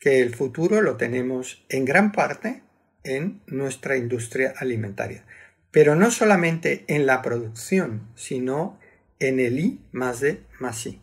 que 0.00 0.20
el 0.20 0.34
futuro 0.34 0.82
lo 0.82 0.96
tenemos 0.96 1.64
en 1.68 1.84
gran 1.84 2.10
parte 2.10 2.63
en 3.04 3.40
nuestra 3.46 3.96
industria 3.96 4.54
alimentaria. 4.58 5.24
Pero 5.70 5.94
no 5.94 6.10
solamente 6.10 6.84
en 6.88 7.06
la 7.06 7.22
producción, 7.22 8.08
sino 8.14 8.78
en 9.18 9.40
el 9.40 9.58
I 9.60 9.80
más 9.92 10.20
D 10.20 10.40
más 10.58 10.86
I. 10.86 11.00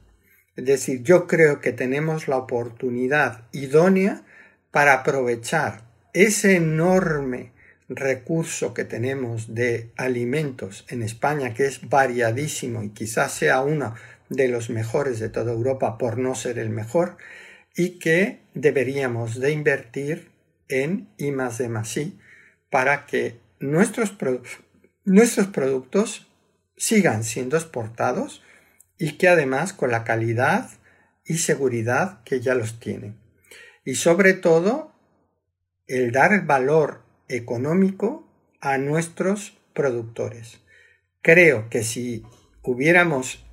Es 0.55 0.65
decir, 0.65 1.03
yo 1.03 1.27
creo 1.27 1.61
que 1.61 1.71
tenemos 1.71 2.27
la 2.27 2.37
oportunidad 2.37 3.45
idónea 3.51 4.23
para 4.71 4.93
aprovechar 4.93 5.83
ese 6.13 6.57
enorme 6.57 7.51
recurso 7.87 8.73
que 8.73 8.85
tenemos 8.85 9.53
de 9.53 9.91
alimentos 9.97 10.85
en 10.89 11.03
España, 11.03 11.53
que 11.53 11.65
es 11.65 11.89
variadísimo 11.89 12.83
y 12.83 12.89
quizás 12.89 13.33
sea 13.33 13.61
uno 13.61 13.95
de 14.29 14.47
los 14.47 14.69
mejores 14.69 15.19
de 15.19 15.29
toda 15.29 15.51
Europa 15.51 15.97
por 15.97 16.17
no 16.17 16.35
ser 16.35 16.57
el 16.57 16.69
mejor, 16.69 17.17
y 17.75 17.99
que 17.99 18.39
deberíamos 18.53 19.39
de 19.39 19.51
invertir 19.51 20.30
en 20.71 21.09
I 21.17 21.31
más 21.31 21.59
D 21.59 21.69
más 21.69 21.95
I 21.97 22.17
para 22.69 23.05
que 23.05 23.39
nuestros, 23.59 24.15
nuestros 25.03 25.47
productos 25.47 26.27
sigan 26.77 27.23
siendo 27.23 27.57
exportados 27.57 28.41
y 28.97 29.17
que 29.17 29.27
además 29.27 29.73
con 29.73 29.91
la 29.91 30.03
calidad 30.03 30.69
y 31.25 31.37
seguridad 31.37 32.23
que 32.23 32.39
ya 32.39 32.55
los 32.55 32.79
tienen. 32.79 33.19
Y 33.85 33.95
sobre 33.95 34.33
todo, 34.33 34.93
el 35.87 36.11
dar 36.11 36.45
valor 36.45 37.03
económico 37.27 38.27
a 38.59 38.77
nuestros 38.77 39.57
productores. 39.73 40.61
Creo 41.21 41.69
que 41.69 41.83
si 41.83 42.23
hubiéramos 42.61 43.45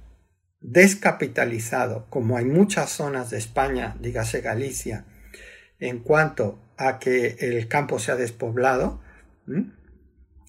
descapitalizado, 0.60 2.06
como 2.10 2.36
hay 2.36 2.44
muchas 2.44 2.90
zonas 2.90 3.30
de 3.30 3.38
España, 3.38 3.96
dígase 4.00 4.40
Galicia, 4.40 5.06
en 5.78 6.00
cuanto 6.00 6.58
a 6.78 6.98
que 6.98 7.36
el 7.40 7.68
campo 7.68 7.98
se 7.98 8.12
ha 8.12 8.16
despoblado 8.16 9.00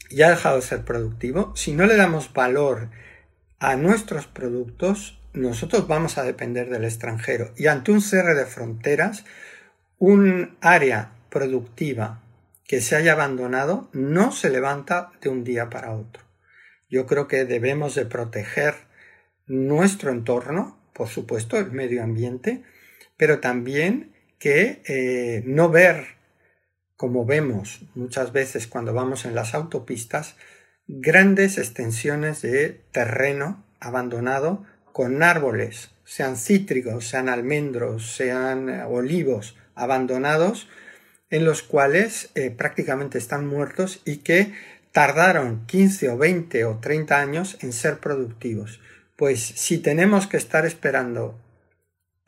y 0.09 0.21
ha 0.21 0.29
dejado 0.29 0.57
de 0.57 0.61
ser 0.61 0.83
productivo, 0.85 1.53
si 1.55 1.73
no 1.73 1.85
le 1.85 1.95
damos 1.95 2.33
valor 2.33 2.89
a 3.59 3.75
nuestros 3.75 4.27
productos, 4.27 5.19
nosotros 5.33 5.87
vamos 5.87 6.17
a 6.17 6.23
depender 6.23 6.69
del 6.69 6.85
extranjero. 6.85 7.51
Y 7.57 7.67
ante 7.67 7.91
un 7.91 8.01
cierre 8.01 8.35
de 8.35 8.45
fronteras, 8.45 9.25
un 9.97 10.57
área 10.61 11.11
productiva 11.29 12.23
que 12.65 12.81
se 12.81 12.95
haya 12.95 13.13
abandonado 13.13 13.89
no 13.93 14.31
se 14.31 14.49
levanta 14.49 15.11
de 15.21 15.29
un 15.29 15.43
día 15.43 15.69
para 15.69 15.91
otro. 15.91 16.23
Yo 16.89 17.05
creo 17.05 17.27
que 17.27 17.45
debemos 17.45 17.95
de 17.95 18.05
proteger 18.05 18.75
nuestro 19.45 20.11
entorno, 20.11 20.79
por 20.93 21.07
supuesto, 21.07 21.57
el 21.57 21.71
medio 21.71 22.03
ambiente, 22.03 22.63
pero 23.17 23.39
también 23.39 24.13
que 24.39 24.81
eh, 24.87 25.43
no 25.45 25.69
ver, 25.69 26.18
como 26.99 27.25
vemos 27.25 27.79
muchas 27.95 28.33
veces 28.33 28.67
cuando 28.67 28.93
vamos 28.93 29.23
en 29.23 29.33
las 29.33 29.53
autopistas, 29.53 30.35
grandes 30.85 31.57
extensiones 31.57 32.41
de 32.41 32.81
terreno 32.91 33.63
abandonado 33.79 34.65
con 34.91 35.23
árboles, 35.23 35.91
sean 36.03 36.35
cítricos, 36.35 37.07
sean 37.07 37.29
almendros, 37.29 38.11
sean 38.11 38.81
olivos, 38.81 39.55
abandonados 39.75 40.67
en 41.29 41.45
los 41.45 41.63
cuales 41.63 42.31
eh, 42.35 42.51
prácticamente 42.51 43.17
están 43.17 43.47
muertos 43.47 44.01
y 44.03 44.17
que 44.17 44.51
tardaron 44.91 45.65
15 45.67 46.09
o 46.09 46.17
20 46.17 46.65
o 46.65 46.79
30 46.79 47.17
años 47.17 47.57
en 47.61 47.71
ser 47.71 47.99
productivos. 47.99 48.81
Pues 49.15 49.39
si 49.41 49.77
tenemos 49.77 50.27
que 50.27 50.35
estar 50.35 50.65
esperando 50.65 51.39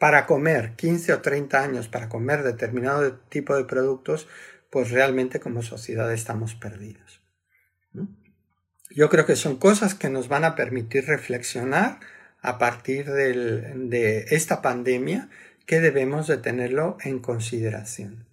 para 0.01 0.25
comer 0.25 0.71
15 0.77 1.13
o 1.13 1.21
30 1.21 1.61
años 1.61 1.87
para 1.87 2.09
comer 2.09 2.41
determinado 2.41 3.19
tipo 3.29 3.55
de 3.55 3.65
productos, 3.65 4.27
pues 4.71 4.89
realmente 4.89 5.39
como 5.39 5.61
sociedad 5.61 6.11
estamos 6.11 6.55
perdidos. 6.55 7.21
Yo 8.89 9.09
creo 9.09 9.25
que 9.25 9.35
son 9.35 9.57
cosas 9.57 9.93
que 9.93 10.09
nos 10.09 10.27
van 10.27 10.43
a 10.43 10.55
permitir 10.55 11.05
reflexionar 11.05 11.99
a 12.41 12.57
partir 12.57 13.05
de 13.05 14.25
esta 14.31 14.61
pandemia 14.61 15.29
que 15.65 15.79
debemos 15.79 16.27
de 16.27 16.37
tenerlo 16.37 16.97
en 17.03 17.19
consideración. 17.19 18.25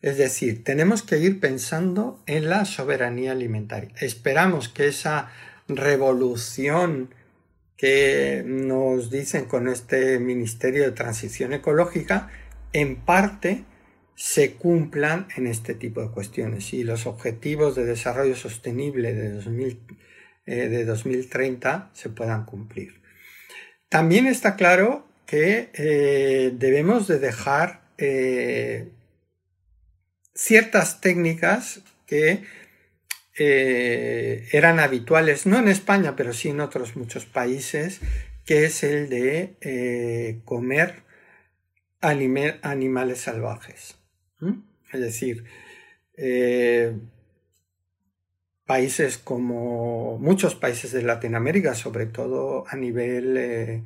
Es 0.00 0.16
decir, 0.16 0.64
tenemos 0.64 1.02
que 1.02 1.18
ir 1.18 1.40
pensando 1.40 2.22
en 2.26 2.48
la 2.48 2.64
soberanía 2.64 3.32
alimentaria. 3.32 3.90
Esperamos 4.00 4.68
que 4.68 4.88
esa 4.88 5.30
revolución 5.66 7.14
que 7.76 8.42
nos 8.46 9.10
dicen 9.10 9.44
con 9.44 9.68
este 9.68 10.18
Ministerio 10.18 10.82
de 10.82 10.92
Transición 10.92 11.52
Ecológica, 11.52 12.30
en 12.72 12.96
parte 12.96 13.64
se 14.18 14.54
cumplan 14.54 15.28
en 15.36 15.46
este 15.46 15.74
tipo 15.74 16.02
de 16.02 16.10
cuestiones 16.10 16.74
y 16.74 16.82
los 16.82 17.06
objetivos 17.06 17.76
de 17.76 17.84
desarrollo 17.84 18.34
sostenible 18.34 19.14
de, 19.14 19.76
eh, 20.44 20.68
de 20.68 20.84
2030 20.84 21.92
se 21.92 22.08
puedan 22.08 22.44
cumplir. 22.44 23.00
También 23.88 24.26
está 24.26 24.56
claro 24.56 25.06
que 25.24 25.70
eh, 25.72 26.52
debemos 26.52 27.06
de 27.06 27.20
dejar 27.20 27.82
eh, 27.96 28.88
ciertas 30.34 31.00
técnicas 31.00 31.82
que 32.04 32.42
eran 33.40 34.80
habituales, 34.80 35.46
no 35.46 35.60
en 35.60 35.68
España, 35.68 36.16
pero 36.16 36.32
sí 36.32 36.48
en 36.48 36.58
otros 36.58 36.96
muchos 36.96 37.24
países, 37.24 38.00
que 38.44 38.64
es 38.64 38.82
el 38.82 39.08
de 39.08 40.40
comer 40.44 41.04
animales 42.00 43.20
salvajes. 43.20 43.98
Es 44.92 45.00
decir, 45.00 45.44
países 48.66 49.18
como 49.18 50.18
muchos 50.18 50.54
países 50.54 50.92
de 50.92 51.02
Latinoamérica, 51.02 51.74
sobre 51.74 52.06
todo 52.06 52.64
a 52.68 52.76
nivel 52.76 53.84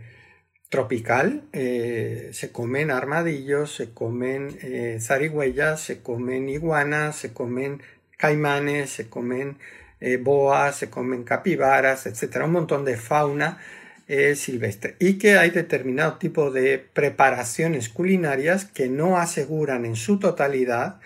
tropical, 0.72 1.42
eh, 1.52 2.30
se 2.32 2.50
comen 2.50 2.90
armadillos, 2.90 3.74
se 3.74 3.92
comen 3.92 4.56
eh, 4.62 4.96
zarigüeyas, 5.02 5.82
se 5.82 6.00
comen 6.00 6.48
iguanas, 6.48 7.16
se 7.16 7.34
comen 7.34 7.82
caimanes, 8.16 8.88
se 8.88 9.10
comen 9.10 9.58
eh, 10.00 10.16
boas, 10.16 10.76
se 10.76 10.88
comen 10.88 11.24
capibaras, 11.24 12.06
etcétera, 12.06 12.46
un 12.46 12.52
montón 12.52 12.86
de 12.86 12.96
fauna 12.96 13.58
silvestre. 14.35 14.96
Y 14.98 15.18
que 15.18 15.38
hay 15.38 15.51
determinado 15.51 16.18
tipo 16.18 16.51
de 16.51 16.79
preparaciones 16.79 17.88
culinarias 17.88 18.64
que 18.64 18.88
no 18.88 19.16
aseguran 19.16 19.87
en 19.87 19.96
su 19.96 20.18
totalidad 20.18 21.01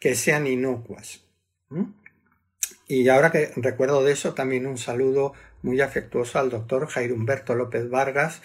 que 0.00 0.14
sean 0.14 0.46
inocuas. 0.46 1.22
Y 2.86 3.08
ahora 3.08 3.30
que 3.30 3.50
recuerdo 3.56 4.02
de 4.02 4.12
eso, 4.12 4.34
también 4.34 4.66
un 4.66 4.78
saludo 4.78 5.34
muy 5.62 5.80
afectuoso 5.80 6.38
al 6.38 6.50
doctor 6.50 6.86
Jairo 6.86 7.14
Humberto 7.14 7.54
López 7.54 7.90
Vargas, 7.90 8.40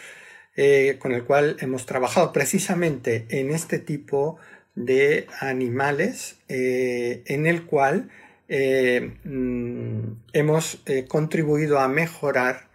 eh, 0.55 0.97
con 0.99 1.13
el 1.13 1.23
cual 1.23 1.57
hemos 1.61 1.85
trabajado 1.85 2.31
precisamente 2.31 3.25
en 3.29 3.51
este 3.51 3.79
tipo 3.79 4.37
de 4.75 5.27
animales, 5.39 6.37
eh, 6.47 7.23
en 7.25 7.45
el 7.47 7.65
cual 7.65 8.09
eh, 8.49 9.15
mm, 9.23 9.99
hemos 10.33 10.83
contribuido 11.07 11.79
a 11.79 11.87
mejorar 11.87 12.67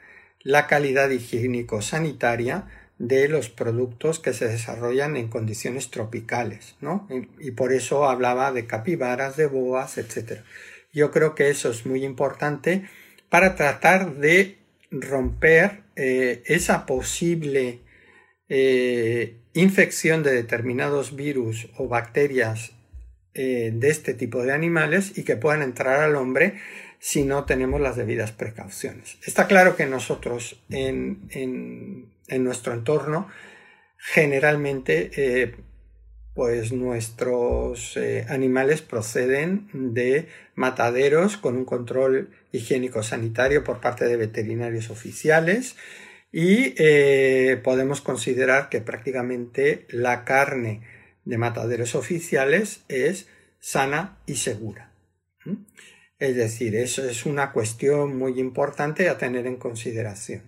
la 0.42 0.66
calidad 0.66 1.10
higiénico-sanitaria 1.10 2.66
de 2.98 3.28
los 3.28 3.48
productos 3.48 4.18
que 4.18 4.32
se 4.32 4.48
desarrollan 4.48 5.16
en 5.16 5.28
condiciones 5.28 5.90
tropicales, 5.90 6.76
¿no? 6.80 7.08
Y, 7.38 7.52
por 7.52 7.72
eso 7.72 8.08
hablaba 8.08 8.52
de 8.52 8.66
capibaras, 8.66 9.36
de 9.36 9.46
boas, 9.46 9.98
etc. 9.98 10.40
Yo 10.92 11.10
creo 11.10 11.34
que 11.34 11.48
eso 11.48 11.70
es 11.70 11.86
muy 11.86 12.04
importante 12.04 12.88
para 13.28 13.54
tratar 13.54 14.16
de 14.16 14.58
romper 14.90 15.82
eh, 15.96 16.42
esa 16.46 16.86
posible 16.86 17.80
eh, 18.48 19.36
infección 19.52 20.22
de 20.22 20.32
determinados 20.32 21.14
virus 21.14 21.68
o 21.76 21.86
bacterias 21.86 22.72
eh, 23.34 23.70
de 23.72 23.90
este 23.90 24.14
tipo 24.14 24.42
de 24.42 24.52
animales 24.52 25.16
y 25.16 25.22
que 25.22 25.36
puedan 25.36 25.62
entrar 25.62 26.00
al 26.00 26.16
hombre 26.16 26.54
si 26.98 27.24
no 27.24 27.44
tenemos 27.44 27.80
las 27.80 27.96
debidas 27.96 28.32
precauciones. 28.32 29.18
Está 29.24 29.46
claro 29.46 29.76
que 29.76 29.86
nosotros 29.86 30.60
en, 30.70 31.28
en 31.30 32.44
nuestro 32.44 32.72
entorno 32.72 33.28
generalmente 33.98 35.54
pues 36.38 36.72
nuestros 36.72 37.96
eh, 37.96 38.24
animales 38.28 38.80
proceden 38.80 39.68
de 39.92 40.28
mataderos 40.54 41.36
con 41.36 41.56
un 41.56 41.64
control 41.64 42.30
higiénico 42.52 43.02
sanitario 43.02 43.64
por 43.64 43.80
parte 43.80 44.04
de 44.04 44.16
veterinarios 44.16 44.88
oficiales 44.88 45.74
y 46.30 46.74
eh, 46.78 47.60
podemos 47.64 48.00
considerar 48.00 48.68
que 48.68 48.80
prácticamente 48.80 49.84
la 49.90 50.24
carne 50.24 50.82
de 51.24 51.38
mataderos 51.38 51.96
oficiales 51.96 52.84
es 52.86 53.26
sana 53.58 54.18
y 54.24 54.36
segura. 54.36 54.92
Es 56.18 56.34
decir, 56.36 56.74
eso 56.74 57.08
es 57.08 57.26
una 57.26 57.52
cuestión 57.52 58.16
muy 58.16 58.40
importante 58.40 59.08
a 59.08 59.18
tener 59.18 59.46
en 59.46 59.56
consideración. 59.56 60.42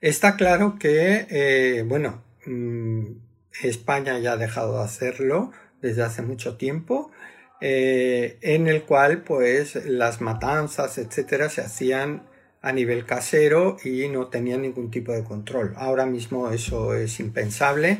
Está 0.00 0.36
claro 0.36 0.78
que, 0.78 1.26
eh, 1.28 1.84
bueno, 1.86 2.22
mm, 2.46 3.06
España 3.62 4.18
ya 4.18 4.32
ha 4.32 4.36
dejado 4.36 4.78
de 4.78 4.84
hacerlo 4.84 5.52
desde 5.82 6.02
hace 6.02 6.22
mucho 6.22 6.56
tiempo, 6.56 7.10
eh, 7.60 8.38
en 8.40 8.66
el 8.68 8.82
cual 8.82 9.22
pues 9.22 9.76
las 9.86 10.20
matanzas, 10.20 10.98
etcétera, 10.98 11.48
se 11.48 11.60
hacían 11.60 12.22
a 12.62 12.72
nivel 12.72 13.04
casero 13.04 13.76
y 13.84 14.08
no 14.08 14.28
tenían 14.28 14.62
ningún 14.62 14.90
tipo 14.90 15.12
de 15.12 15.24
control. 15.24 15.74
Ahora 15.76 16.06
mismo 16.06 16.50
eso 16.50 16.94
es 16.94 17.20
impensable. 17.20 17.98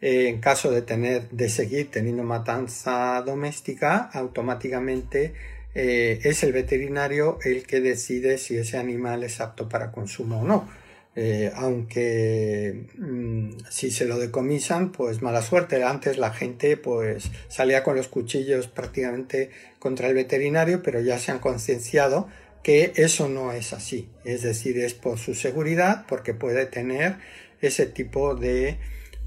Eh, 0.00 0.28
en 0.28 0.40
caso 0.40 0.70
de 0.70 0.82
tener, 0.82 1.28
de 1.30 1.48
seguir 1.48 1.90
teniendo 1.90 2.22
matanza 2.22 3.22
doméstica, 3.24 4.10
automáticamente 4.12 5.34
eh, 5.74 6.20
es 6.24 6.42
el 6.42 6.52
veterinario 6.52 7.38
el 7.44 7.66
que 7.66 7.80
decide 7.80 8.38
si 8.38 8.56
ese 8.56 8.78
animal 8.78 9.22
es 9.24 9.40
apto 9.40 9.68
para 9.68 9.92
consumo 9.92 10.40
o 10.40 10.44
no. 10.44 10.68
Eh, 11.16 11.50
aunque 11.56 12.86
mm, 12.96 13.50
si 13.68 13.90
se 13.90 14.04
lo 14.06 14.18
decomisan, 14.18 14.92
pues 14.92 15.22
mala 15.22 15.42
suerte. 15.42 15.82
Antes 15.84 16.18
la 16.18 16.32
gente 16.32 16.76
pues 16.76 17.30
salía 17.48 17.82
con 17.82 17.96
los 17.96 18.08
cuchillos 18.08 18.68
prácticamente 18.68 19.50
contra 19.78 20.08
el 20.08 20.14
veterinario, 20.14 20.82
pero 20.82 21.00
ya 21.00 21.18
se 21.18 21.32
han 21.32 21.40
concienciado 21.40 22.28
que 22.62 22.92
eso 22.96 23.28
no 23.28 23.52
es 23.52 23.72
así. 23.72 24.08
Es 24.24 24.42
decir, 24.42 24.78
es 24.78 24.94
por 24.94 25.18
su 25.18 25.34
seguridad, 25.34 26.06
porque 26.08 26.34
puede 26.34 26.66
tener 26.66 27.16
ese 27.60 27.86
tipo 27.86 28.34
de 28.34 28.78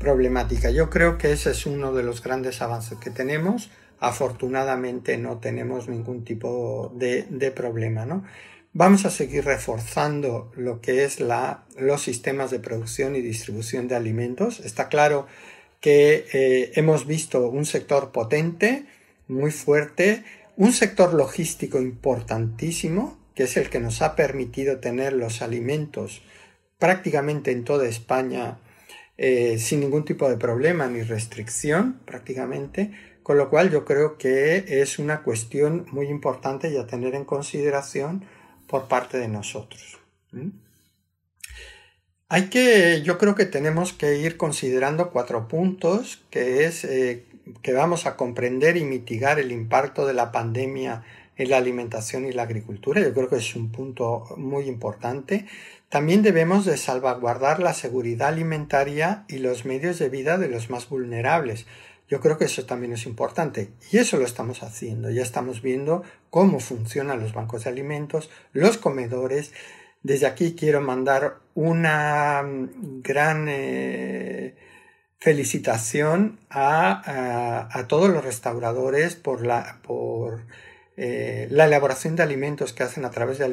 problemática. 0.04 0.70
Yo 0.70 0.89
creo 0.89 1.18
que 1.18 1.32
ese 1.32 1.52
es 1.52 1.66
uno 1.66 1.94
de 1.94 2.04
los 2.04 2.22
grandes 2.22 2.62
avances 2.62 2.98
que 3.00 3.10
tenemos. 3.10 3.72
Afortunadamente 4.00 5.18
no 5.18 5.38
tenemos 5.38 5.88
ningún 5.88 6.26
tipo 6.26 6.92
de, 6.94 7.52
problema, 7.56 8.06
¿no? 8.06 8.26
Vamos 8.74 9.06
a 9.06 9.10
seguir 9.10 9.46
reforzando 9.46 10.52
lo 10.58 10.82
que 10.82 11.06
es 11.06 11.20
los 11.20 12.02
sistemas 12.02 12.52
de 12.52 12.60
producción 12.60 13.16
y 13.16 13.22
distribución 13.22 13.88
de 13.88 13.96
alimentos. 13.96 14.60
Está 14.60 14.89
claro 14.89 15.26
que 15.80 16.26
eh, 16.34 16.72
hemos 16.76 17.08
visto 17.08 17.48
un 17.50 17.66
sector 17.66 18.12
potente, 18.12 18.86
muy 19.28 19.52
fuerte, 19.52 20.24
un 20.58 20.74
sector 20.74 21.13
logístico 21.13 21.80
importantísimo, 21.80 23.18
que 23.36 23.44
es 23.44 23.56
el 23.56 23.70
que 23.70 23.80
nos 23.80 24.02
ha 24.02 24.16
permitido 24.16 24.80
tener 24.80 25.13
los 25.13 25.42
alimentos 25.42 26.24
prácticamente 26.78 27.52
en 27.52 27.63
toda 27.63 27.88
España 27.88 28.58
eh, 29.17 29.58
sin 29.60 29.80
ningún 29.80 30.06
tipo 30.06 30.30
de 30.30 30.38
problema 30.38 30.88
ni 30.88 31.03
restricción 31.03 31.99
prácticamente, 32.05 32.91
con 33.22 33.38
lo 33.38 33.49
cual 33.49 33.70
yo 33.72 33.86
creo 33.86 34.18
que 34.18 34.66
es 34.82 34.99
una 34.99 35.24
cuestión 35.24 35.86
muy 35.91 36.07
importante 36.07 36.70
y 36.70 36.78
a 36.78 36.88
tener 36.88 37.16
en 37.16 37.26
consideración 37.26 38.26
por 38.68 38.88
parte 38.88 39.18
de 39.18 39.28
nosotros. 39.28 39.99
Hay 42.28 42.49
que, 42.49 43.03
yo 43.03 43.18
creo 43.20 43.36
que 43.36 43.45
tenemos 43.45 43.93
que 43.93 44.18
ir 44.18 44.38
considerando 44.38 45.11
cuatro 45.11 45.47
puntos, 45.47 46.24
que 46.32 46.66
es 46.66 46.84
eh, 46.84 47.26
que 47.61 47.74
vamos 47.74 48.05
a 48.07 48.16
comprender 48.16 48.78
y 48.78 48.84
mitigar 48.84 49.39
el 49.39 49.51
impacto 49.51 50.07
de 50.07 50.14
la 50.14 50.32
pandemia 50.32 51.03
en 51.36 51.49
la 51.49 51.57
alimentación 51.57 52.26
y 52.26 52.32
la 52.32 52.43
agricultura. 52.43 53.01
Yo 53.01 53.14
creo 53.14 53.30
que 53.30 53.38
es 53.38 53.55
un 53.55 53.72
punto 53.72 54.26
muy 54.38 54.66
importante. 54.66 55.45
También 55.94 56.24
debemos 56.24 56.66
de 56.66 56.76
salvaguardar 56.76 57.60
la 57.60 57.72
seguridad 57.76 58.30
alimentaria 58.30 59.26
y 59.28 59.38
los 59.38 59.64
medios 59.64 60.00
de 60.00 60.10
vida 60.10 60.39
de 60.39 60.48
los 60.48 60.72
más 60.72 60.89
vulnerables. 60.89 61.68
Yo 62.10 62.20
creo 62.20 62.39
que 62.39 62.46
eso 62.46 62.66
también 62.66 62.94
es 62.94 63.06
importante 63.06 63.70
y 63.91 64.00
eso 64.00 64.18
lo 64.18 64.26
estamos 64.26 64.64
haciendo. 64.64 65.12
Ya 65.12 65.22
estamos 65.22 65.62
viendo 65.62 66.02
cómo 66.32 66.60
funcionan 66.60 67.20
los 67.20 67.34
bancos 67.36 67.66
de 67.66 67.70
alimentos, 67.70 68.32
los 68.54 68.80
comedores. 68.80 69.54
Desde 70.02 70.26
aquí 70.26 70.56
quiero 70.56 70.82
mandar 70.82 71.38
una 71.54 72.41
mm, 72.41 73.04
gran 73.04 73.46
eh, 73.48 74.56
felicitación 75.20 76.39
a, 76.50 77.86
todos 77.88 78.10
los 78.10 78.26
restauradores 78.26 79.16
por 79.16 79.46
la, 79.46 79.80
por, 79.84 80.48
eh, 80.96 81.48
la 81.50 81.66
elaboración 81.66 82.16
de 82.16 82.22
alimentos 82.22 82.72
que 82.72 82.84
hacen 82.84 83.04
a 83.04 83.10
través 83.10 83.39
de 83.39 83.46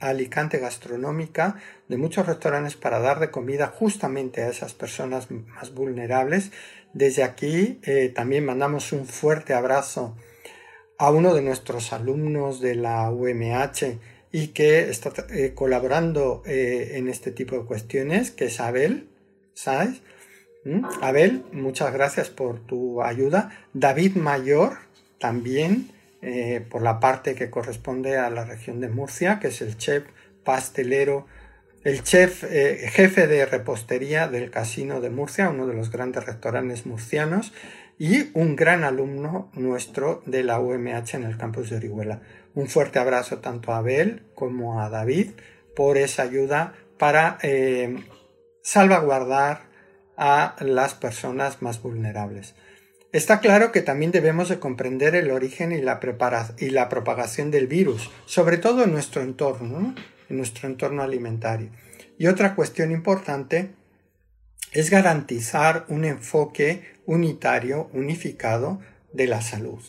Alicante 0.00 0.58
Gastronómica, 0.58 1.56
de 1.88 1.96
muchos 1.96 2.26
restaurantes 2.26 2.76
para 2.76 3.00
dar 3.00 3.20
de 3.20 3.30
comida 3.30 3.68
justamente 3.68 4.42
a 4.42 4.50
esas 4.50 4.74
personas 4.74 5.30
más 5.30 5.72
vulnerables. 5.72 6.52
Desde 6.92 7.22
aquí 7.22 7.80
eh, 7.84 8.12
también 8.14 8.44
mandamos 8.44 8.92
un 8.92 9.06
fuerte 9.06 9.54
abrazo 9.54 10.14
a 10.98 11.10
uno 11.10 11.34
de 11.34 11.40
nuestros 11.40 11.94
alumnos 11.94 12.60
de 12.60 12.74
la 12.74 13.10
UMH 13.10 13.98
y 14.30 14.48
que 14.48 14.90
está 14.90 15.12
eh, 15.30 15.54
colaborando 15.54 16.42
en 16.44 17.08
este 17.08 17.30
tipo 17.30 17.56
de 17.56 17.64
cuestiones, 17.64 18.30
que 18.30 18.44
es 18.46 18.60
Abel, 18.60 19.08
¿sabes? 19.54 20.02
¿Mm? 20.66 20.84
Abel, 21.00 21.44
muchas 21.52 21.92
gracias 21.94 22.28
por 22.28 22.60
tu 22.60 23.02
ayuda. 23.02 23.66
David 23.72 24.16
Mayor, 24.16 24.76
también 25.18 25.88
eh, 26.22 26.64
por 26.68 26.82
la 26.82 27.00
parte 27.00 27.34
que 27.34 27.50
corresponde 27.50 28.18
a 28.18 28.30
la 28.30 28.44
región 28.44 28.80
de 28.80 28.88
Murcia, 28.88 29.38
que 29.38 29.48
es 29.48 29.62
el 29.62 29.76
chef 29.76 30.04
pastelero, 30.44 31.26
el 31.82 32.02
chef 32.02 32.44
eh, 32.44 32.88
jefe 32.90 33.26
de 33.26 33.46
repostería 33.46 34.28
del 34.28 34.50
Casino 34.50 35.00
de 35.00 35.10
Murcia, 35.10 35.48
uno 35.48 35.66
de 35.66 35.74
los 35.74 35.90
grandes 35.90 36.26
restaurantes 36.26 36.84
murcianos, 36.84 37.52
y 37.98 38.30
un 38.32 38.56
gran 38.56 38.84
alumno 38.84 39.50
nuestro 39.54 40.22
de 40.26 40.42
la 40.42 40.58
UMH 40.58 41.14
en 41.14 41.24
el 41.24 41.36
campus 41.36 41.70
de 41.70 41.76
Orihuela. 41.76 42.22
Un 42.54 42.66
fuerte 42.66 42.98
abrazo 42.98 43.38
tanto 43.38 43.72
a 43.72 43.78
Abel 43.78 44.22
como 44.34 44.80
a 44.80 44.88
David 44.88 45.32
por 45.76 45.98
esa 45.98 46.22
ayuda 46.22 46.74
para 46.98 47.38
eh, 47.42 47.96
salvaguardar 48.62 49.62
a 50.16 50.56
las 50.60 50.94
personas 50.94 51.62
más 51.62 51.82
vulnerables. 51.82 52.54
Está 53.12 53.40
claro 53.40 53.72
que 53.72 53.82
también 53.82 54.12
debemos 54.12 54.48
de 54.48 54.60
comprender 54.60 55.16
el 55.16 55.32
origen 55.32 55.72
y 55.72 55.80
la, 55.80 55.98
y 56.58 56.70
la 56.70 56.88
propagación 56.88 57.50
del 57.50 57.66
virus, 57.66 58.08
sobre 58.24 58.56
todo 58.56 58.84
en 58.84 58.92
nuestro 58.92 59.22
entorno, 59.22 59.94
en 60.28 60.36
nuestro 60.36 60.68
entorno 60.68 61.02
alimentario. 61.02 61.70
Y 62.18 62.28
otra 62.28 62.54
cuestión 62.54 62.92
importante 62.92 63.70
es 64.72 64.90
garantizar 64.90 65.86
un 65.88 66.04
enfoque 66.04 66.84
unitario, 67.04 67.90
unificado 67.92 68.80
de 69.12 69.26
la 69.26 69.40
salud, 69.40 69.82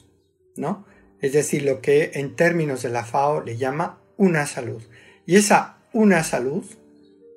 ¿no? 0.56 0.88
Es 1.22 1.34
decir, 1.34 1.62
lo 1.62 1.82
que 1.82 2.12
en 2.16 2.36
términos 2.36 2.82
de 2.82 2.90
la 2.90 3.06
FAO 3.06 3.44
le 3.44 3.58
llama 3.58 4.02
una 4.18 4.48
salud. 4.48 4.82
Y 5.28 5.36
esa 5.36 5.78
una 5.94 6.24
salud 6.24 6.66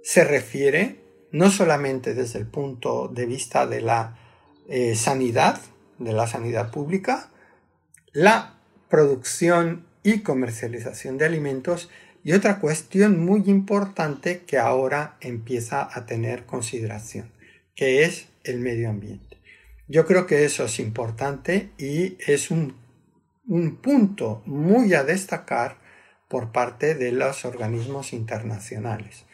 se 0.03 0.25
refiere 0.25 1.01
no 1.31 1.51
solamente 1.51 2.15
desde 2.15 2.39
el 2.39 2.47
punto 2.47 3.09
de 3.09 3.27
vista 3.27 3.67
de 3.67 3.83
la 3.83 4.17
eh, 4.69 4.95
sanidad, 4.95 5.61
de 5.99 6.13
la 6.13 6.27
sanidad 6.27 6.71
pública, 6.71 7.31
la 8.13 8.55
producción 8.89 9.87
y 10.03 10.21
comercialización 10.21 11.19
de 11.19 11.27
alimentos 11.27 11.91
y 12.23 12.33
otra 12.33 12.59
cuestión 12.59 13.25
muy 13.25 13.43
importante 13.47 14.43
que 14.47 14.59
ahora 14.59 15.17
empieza 15.21 15.89
a 15.93 16.07
tener 16.07 16.47
consideración, 16.47 17.31
que 17.75 18.05
es 18.05 18.29
el 18.45 18.61
medio 18.61 18.91
ambiente. 18.91 19.39
Yo 19.89 20.07
creo 20.07 20.27
que 20.27 20.45
eso 20.45 20.65
es 20.65 20.79
importante 20.81 21.71
y 21.77 22.17
es 22.27 22.51
un, 22.51 22.77
un 23.47 23.77
punto 23.77 24.43
muy 24.47 24.95
a 24.95 25.05
destacar 25.05 25.77
por 26.29 26.53
parte 26.53 26.95
de 26.95 27.13
los 27.13 27.45
organismos 27.45 28.13
internacionales 28.13 29.25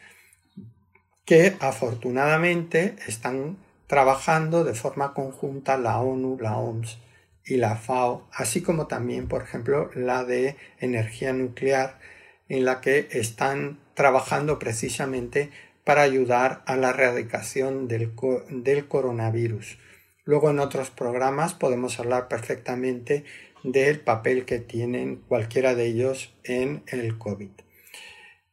que 1.31 1.55
afortunadamente 1.61 2.95
están 3.07 3.57
trabajando 3.91 4.63
de 4.63 4.73
forma 4.73 5.13
conjunta 5.13 5.77
la 5.77 5.99
ONU, 5.99 6.37
la 6.39 6.55
OMS 6.55 6.97
y 7.43 7.57
la 7.57 7.75
FAO, 7.75 8.25
así 8.31 8.61
como 8.61 8.87
también, 8.87 9.27
por 9.27 9.41
ejemplo, 9.41 9.89
la 9.93 10.23
de 10.23 10.55
energía 10.79 11.33
nuclear, 11.33 11.99
en 12.47 12.63
la 12.63 12.79
que 12.79 13.09
están 13.11 13.79
trabajando 13.93 14.59
precisamente 14.59 15.49
para 15.83 16.03
ayudar 16.03 16.63
a 16.67 16.77
la 16.77 16.91
erradicación 16.91 17.89
del, 17.89 18.13
del 18.49 18.87
coronavirus. 18.87 19.77
Luego 20.23 20.51
en 20.51 20.59
otros 20.59 20.89
programas 20.89 21.53
podemos 21.53 21.99
hablar 21.99 22.29
perfectamente 22.29 23.25
del 23.65 23.99
papel 23.99 24.45
que 24.45 24.59
tienen 24.59 25.17
cualquiera 25.17 25.75
de 25.75 25.87
ellos 25.87 26.33
en 26.45 26.83
el 26.87 27.17
COVID. 27.17 27.49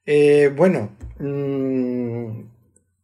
Eh, 0.05 0.53
bueno, 0.53 0.97
mm, 1.20 2.41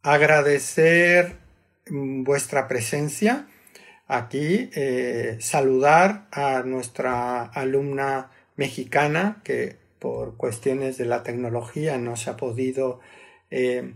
agradecer 0.03 1.44
vuestra 1.89 2.67
presencia 2.67 3.47
aquí, 4.07 4.69
eh, 4.73 5.37
saludar 5.39 6.27
a 6.31 6.63
nuestra 6.63 7.43
alumna 7.43 8.31
mexicana 8.55 9.41
que 9.43 9.77
por 9.99 10.37
cuestiones 10.37 10.97
de 10.97 11.05
la 11.05 11.23
tecnología 11.23 11.97
no 11.97 12.15
se 12.15 12.29
ha 12.29 12.37
podido 12.37 12.99
eh, 13.51 13.93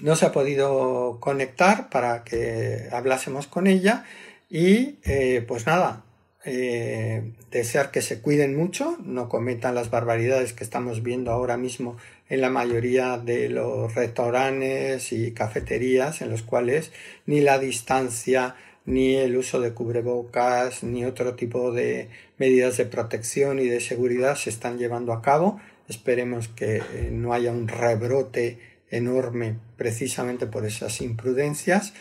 no 0.00 0.16
se 0.16 0.26
ha 0.26 0.32
podido 0.32 1.18
conectar 1.20 1.90
para 1.90 2.24
que 2.24 2.88
hablásemos 2.92 3.46
con 3.46 3.66
ella. 3.66 4.04
Y 4.50 4.98
eh, 5.04 5.44
pues 5.46 5.66
nada 5.66 6.04
desear 6.44 7.92
que 7.92 8.02
se 8.02 8.20
cuiden 8.20 8.56
mucho 8.56 8.96
no 9.04 9.28
cometan 9.28 9.76
las 9.76 9.90
barbaridades 9.90 10.52
que 10.52 10.64
estamos 10.64 11.04
viendo 11.04 11.30
ahora 11.30 11.56
mismo 11.56 11.96
en 12.28 12.40
la 12.40 12.50
mayoría 12.50 13.18
de 13.18 13.48
los 13.48 13.94
restaurantes 13.94 15.12
y 15.12 15.32
cafeterías 15.32 16.22
en 16.22 16.30
los 16.30 16.42
cuales 16.42 16.90
ni 17.26 17.42
la 17.42 17.58
distancia, 17.58 18.56
ni 18.86 19.14
el 19.16 19.36
uso 19.36 19.60
de 19.60 19.74
cubrebocas, 19.74 20.82
ni 20.82 21.04
otro 21.04 21.34
tipo 21.34 21.72
de 21.72 22.08
medidas 22.38 22.76
de 22.78 22.86
protección 22.86 23.58
y 23.58 23.66
de 23.66 23.80
seguridad 23.80 24.34
se 24.36 24.50
están 24.50 24.78
llevando 24.78 25.12
a 25.12 25.22
cabo. 25.22 25.60
Esperemos 25.88 26.48
que 26.48 26.78
eh, 26.78 27.10
no 27.12 27.34
haya 27.34 27.52
un 27.52 27.68
rebrote 27.68 28.58
enorme 28.90 29.58
precisamente 29.76 30.46
por 30.46 30.64
esas 30.64 31.00
imprudencias 31.02 31.92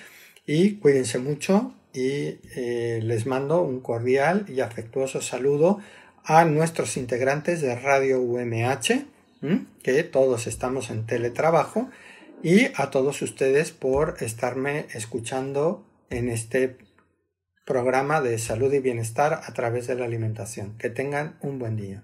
y 0.45 0.77
cuídense 0.77 1.19
mucho 1.19 1.75
y 1.93 2.39
eh, 2.55 2.99
les 3.03 3.25
mando 3.25 3.61
un 3.61 3.81
cordial 3.81 4.45
y 4.47 4.61
afectuoso 4.61 5.21
saludo 5.21 5.79
a 6.23 6.45
nuestros 6.45 6.97
integrantes 6.97 7.61
de 7.61 7.75
Radio 7.75 8.21
UMH 8.21 9.05
que 9.81 10.03
todos 10.03 10.45
estamos 10.45 10.91
en 10.91 11.05
teletrabajo 11.07 11.89
y 12.43 12.67
a 12.75 12.91
todos 12.91 13.21
ustedes 13.21 13.71
por 13.71 14.17
estarme 14.19 14.85
escuchando 14.93 15.83
en 16.09 16.29
este 16.29 16.77
programa 17.65 18.21
de 18.21 18.37
salud 18.37 18.71
y 18.73 18.79
bienestar 18.79 19.41
a 19.45 19.53
través 19.53 19.87
de 19.87 19.95
la 19.95 20.05
alimentación. 20.05 20.77
Que 20.77 20.89
tengan 20.89 21.37
un 21.41 21.59
buen 21.59 21.77
día. 21.77 22.03